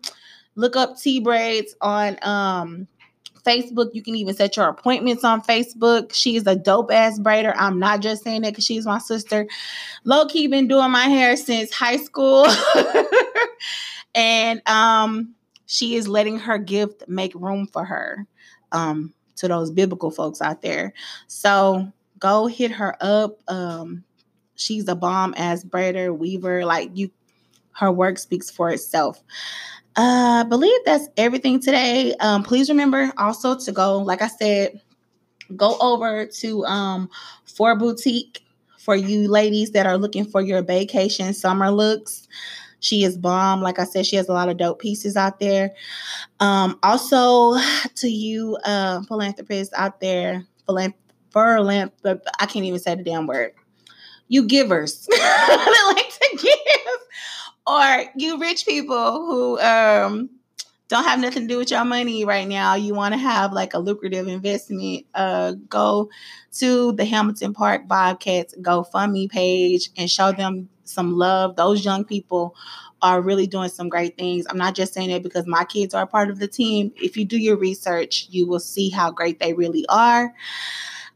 Look 0.57 0.75
up 0.75 0.97
T 0.97 1.19
Braids 1.19 1.75
on 1.81 2.17
um 2.23 2.87
Facebook. 3.45 3.91
You 3.93 4.01
can 4.01 4.15
even 4.15 4.35
set 4.35 4.57
your 4.57 4.67
appointments 4.67 5.23
on 5.23 5.41
Facebook. 5.41 6.13
She 6.13 6.35
is 6.35 6.45
a 6.47 6.55
dope 6.55 6.91
ass 6.91 7.19
braider. 7.19 7.53
I'm 7.55 7.79
not 7.79 8.01
just 8.01 8.23
saying 8.23 8.41
that 8.41 8.51
because 8.51 8.65
she's 8.65 8.85
my 8.85 8.97
sister. 8.97 9.47
Low 10.03 10.25
key 10.25 10.47
been 10.47 10.67
doing 10.67 10.91
my 10.91 11.05
hair 11.05 11.37
since 11.37 11.71
high 11.71 11.97
school. 11.97 12.45
and 14.15 14.67
um 14.67 15.35
she 15.67 15.95
is 15.95 16.07
letting 16.07 16.39
her 16.39 16.57
gift 16.57 17.07
make 17.07 17.33
room 17.35 17.67
for 17.67 17.85
her. 17.85 18.25
Um 18.71 19.13
to 19.35 19.47
those 19.47 19.69
biblical 19.69 20.09
folks 20.09 20.41
out 20.41 20.63
there. 20.63 20.91
So 21.27 21.91
go 22.17 22.47
hit 22.47 22.71
her 22.71 22.97
up. 22.99 23.39
Um 23.47 24.03
she's 24.55 24.87
a 24.87 24.95
bomb 24.95 25.35
ass 25.37 25.63
braider, 25.63 26.17
weaver. 26.17 26.65
Like 26.65 26.89
you 26.95 27.11
her 27.73 27.91
work 27.91 28.17
speaks 28.17 28.49
for 28.49 28.71
itself. 28.71 29.21
Uh, 29.97 30.43
I 30.45 30.47
believe 30.47 30.79
that's 30.85 31.07
everything 31.17 31.59
today. 31.59 32.13
Um, 32.19 32.43
please 32.43 32.69
remember 32.69 33.11
also 33.17 33.57
to 33.57 33.71
go, 33.71 33.97
like 33.97 34.21
I 34.21 34.27
said, 34.27 34.79
go 35.55 35.75
over 35.79 36.27
to 36.27 36.65
um 36.65 37.09
Phorr 37.47 37.77
boutique 37.79 38.43
for 38.77 38.95
you 38.95 39.27
ladies 39.27 39.71
that 39.71 39.87
are 39.87 39.97
looking 39.97 40.25
for 40.25 40.41
your 40.41 40.61
vacation 40.61 41.33
summer 41.33 41.71
looks. 41.71 42.27
She 42.79 43.03
is 43.03 43.17
bomb. 43.17 43.61
Like 43.61 43.79
I 43.79 43.85
said, 43.85 44.05
she 44.05 44.17
has 44.17 44.29
a 44.29 44.33
lot 44.33 44.49
of 44.49 44.57
dope 44.57 44.79
pieces 44.79 45.17
out 45.17 45.39
there. 45.39 45.73
Um, 46.39 46.77
also 46.83 47.57
to 47.95 48.07
you 48.07 48.55
uh 48.65 49.01
philanthropists 49.03 49.73
out 49.75 49.99
there, 49.99 50.45
philanthrop 50.69 52.21
I 52.39 52.45
can't 52.45 52.65
even 52.65 52.79
say 52.79 52.93
the 52.93 53.03
damn 53.03 53.25
word. 53.25 53.53
You 54.27 54.45
givers 54.45 55.07
that 55.09 55.93
like 55.95 56.13
to 56.13 56.37
give 56.45 56.96
or 57.67 58.05
you 58.15 58.39
rich 58.39 58.65
people 58.65 59.25
who 59.25 59.59
um 59.59 60.29
don't 60.87 61.03
have 61.03 61.19
nothing 61.19 61.43
to 61.43 61.47
do 61.53 61.57
with 61.57 61.69
your 61.69 61.83
money 61.83 62.23
right 62.23 62.47
now. 62.47 62.75
You 62.75 62.93
want 62.93 63.13
to 63.13 63.17
have 63.17 63.51
like 63.51 63.73
a 63.73 63.79
lucrative 63.79 64.27
investment 64.27 65.05
uh 65.13 65.53
go 65.69 66.09
to 66.53 66.93
the 66.93 67.05
hamilton 67.05 67.53
park 67.53 67.87
bobcats 67.87 68.55
gofundme 68.61 69.29
page 69.29 69.89
and 69.97 70.09
show 70.09 70.31
them 70.31 70.69
some 70.85 71.17
love. 71.17 71.57
Those 71.57 71.83
young 71.83 72.05
people 72.05 72.55
are 73.01 73.21
really 73.21 73.45
doing 73.45 73.69
some 73.69 73.89
great 73.89 74.17
things. 74.17 74.47
I'm 74.49 74.57
not 74.57 74.73
just 74.73 74.93
saying 74.93 75.11
it 75.11 75.21
because 75.21 75.45
my 75.45 75.65
kids 75.65 75.93
are 75.93 76.07
part 76.07 76.29
of 76.29 76.39
the 76.39 76.47
team. 76.47 76.91
If 76.95 77.17
you 77.17 77.25
do 77.25 77.37
your 77.37 77.57
research 77.57 78.27
you 78.29 78.47
will 78.47 78.61
see 78.61 78.89
how 78.89 79.11
great 79.11 79.39
they 79.39 79.53
really 79.53 79.85
are. 79.89 80.33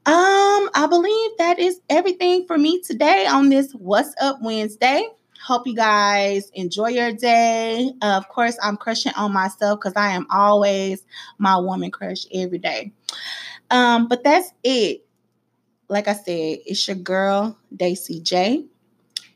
Um, 0.04 0.70
I 0.74 0.88
believe 0.90 1.32
that 1.38 1.60
is 1.60 1.80
everything 1.90 2.46
for 2.48 2.58
me 2.58 2.82
today 2.82 3.28
on 3.28 3.50
this 3.50 3.72
What's 3.74 4.16
Up 4.20 4.40
Wednesday. 4.42 5.08
Hope 5.46 5.68
you 5.68 5.76
guys 5.76 6.50
enjoy 6.54 6.90
your 6.90 7.12
day. 7.14 7.92
Uh, 8.02 8.18
of 8.18 8.30
course, 8.30 8.58
I'm 8.62 8.78
crushing 8.78 9.14
on 9.18 9.34
myself 9.34 9.80
because 9.80 9.96
I 9.96 10.12
am 10.12 10.28
always 10.30 11.04
my 11.38 11.58
woman 11.58 11.92
crush 11.92 12.26
every 12.34 12.60
day. 12.60 12.92
Um, 13.70 14.08
but 14.08 14.24
that's 14.24 14.52
it. 14.64 15.06
Like 15.88 16.08
I 16.08 16.14
said, 16.14 16.60
it's 16.66 16.88
your 16.88 16.98
girl, 16.98 17.58
Daisy 17.76 18.20
J. 18.22 18.66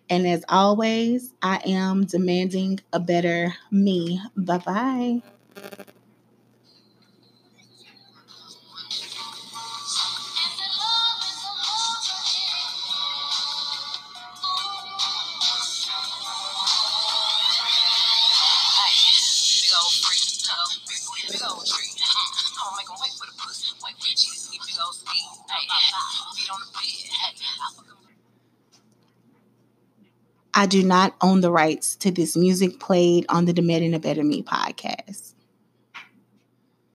And 0.09 0.27
as 0.27 0.45
always, 0.47 1.33
I 1.41 1.57
am 1.65 2.05
demanding 2.05 2.79
a 2.93 2.99
better 2.99 3.55
me. 3.71 4.21
Bye 4.37 4.59
bye. 4.59 5.21
I 30.55 30.65
do 30.67 30.83
not 30.83 31.15
own 31.21 31.41
the 31.41 31.51
rights 31.51 31.97
to 31.97 32.11
this 32.11 32.37
music 32.37 32.79
played 32.79 33.27
on 33.29 33.45
the 33.45 33.53
Demanding 33.53 33.93
a 33.93 33.99
Better 33.99 34.23
Me 34.23 34.41
podcast. 34.41 35.34